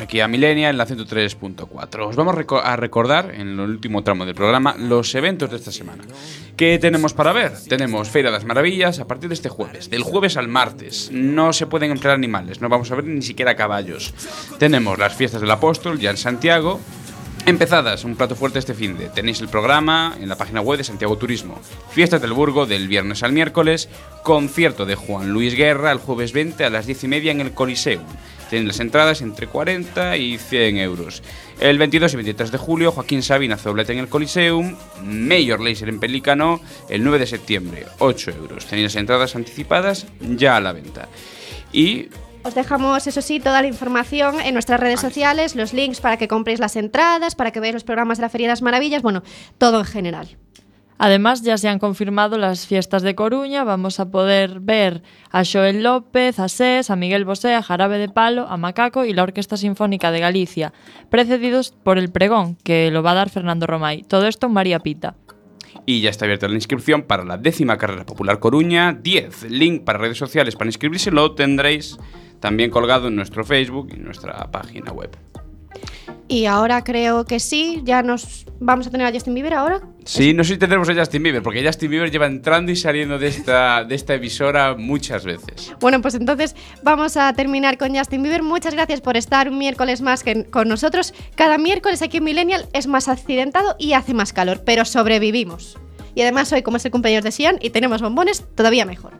[0.00, 2.08] aquí a Milenia en la 103.4.
[2.08, 6.04] Os vamos a recordar en el último tramo del programa los eventos de esta semana.
[6.56, 7.52] ¿Qué tenemos para ver?
[7.68, 9.90] Tenemos Feira de las Maravillas a partir de este jueves.
[9.90, 11.10] Del jueves al martes.
[11.12, 14.14] No se pueden emplear animales, no vamos a ver ni siquiera caballos.
[14.58, 16.80] Tenemos las fiestas del apóstol ya en Santiago.
[17.46, 19.10] Empezadas, un plato fuerte este fin de.
[19.10, 21.60] Tenéis el programa en la página web de Santiago Turismo.
[21.90, 23.90] Fiestas del Burgo del viernes al miércoles.
[24.22, 27.52] Concierto de Juan Luis Guerra el jueves 20 a las 10 y media en el
[27.52, 28.02] Coliseum.
[28.50, 31.22] Tienen las entradas entre 40 y 100 euros.
[31.60, 34.76] El 22 y 23 de julio, Joaquín Sabina Zoblete en el Coliseum.
[35.02, 38.66] Major Laser en Pelícano el 9 de septiembre, 8 euros.
[38.66, 41.08] Tenéis las entradas anticipadas ya a la venta.
[41.72, 42.08] Y
[42.42, 46.28] Os dejamos, eso sí, toda la información en nuestras redes sociales, los links para que
[46.28, 49.22] compréis las entradas, para que veáis los programas de la Feria de las Maravillas, bueno,
[49.58, 50.36] todo en general.
[50.98, 53.64] Además, ya se han confirmado las fiestas de Coruña.
[53.64, 58.08] Vamos a poder ver a Joel López, a SES, a Miguel Bosé, a Jarabe de
[58.08, 60.72] Palo, a Macaco y la Orquesta Sinfónica de Galicia,
[61.10, 64.02] precedidos por el pregón, que lo va a dar Fernando Romay.
[64.02, 65.16] Todo esto en María Pita.
[65.86, 69.50] Y ya está abierta la inscripción para la décima carrera popular Coruña 10.
[69.50, 71.98] Link para redes sociales para inscribirse lo tendréis
[72.40, 75.10] también colgado en nuestro Facebook y nuestra página web.
[76.26, 79.82] Y ahora creo que sí, ya nos vamos a tener a Justin Bieber ahora.
[80.04, 83.18] Sí, no sé si tendremos a Justin Bieber, porque Justin Bieber lleva entrando y saliendo
[83.18, 85.74] de esta, de esta emisora muchas veces.
[85.80, 88.42] Bueno, pues entonces vamos a terminar con Justin Bieber.
[88.42, 91.12] Muchas gracias por estar un miércoles más que con nosotros.
[91.34, 95.78] Cada miércoles aquí en Millennial es más accidentado y hace más calor, pero sobrevivimos.
[96.14, 99.12] Y además hoy, como es el cumpleaños de Sian y tenemos bombones, todavía mejor.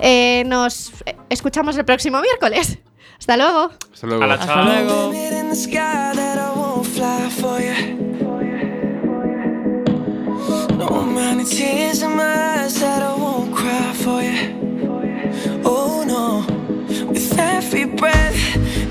[0.00, 0.92] Eh, nos
[1.30, 2.78] escuchamos el próximo miércoles.
[3.18, 3.70] Hasta luego.
[3.92, 4.36] Hasta luego.
[4.36, 4.64] Chao.
[4.64, 5.12] luego.
[6.98, 7.76] Fly for you.
[10.76, 15.62] No amount of tears in my eyes that I won't cry for you.
[15.64, 16.26] Oh no,
[17.06, 18.40] with every breath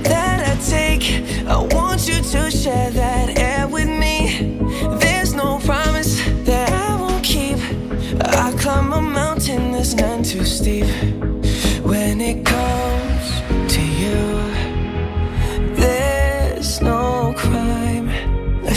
[0.03, 1.05] that I take,
[1.47, 4.61] I want you to share that air with me.
[5.01, 7.59] There's no promise that I won't keep.
[8.21, 10.87] I climb a mountain that's none too steep.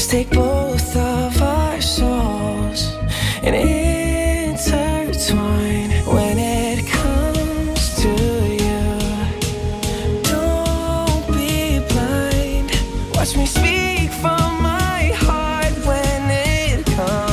[0.01, 2.97] Let's take both of our souls
[3.43, 3.55] and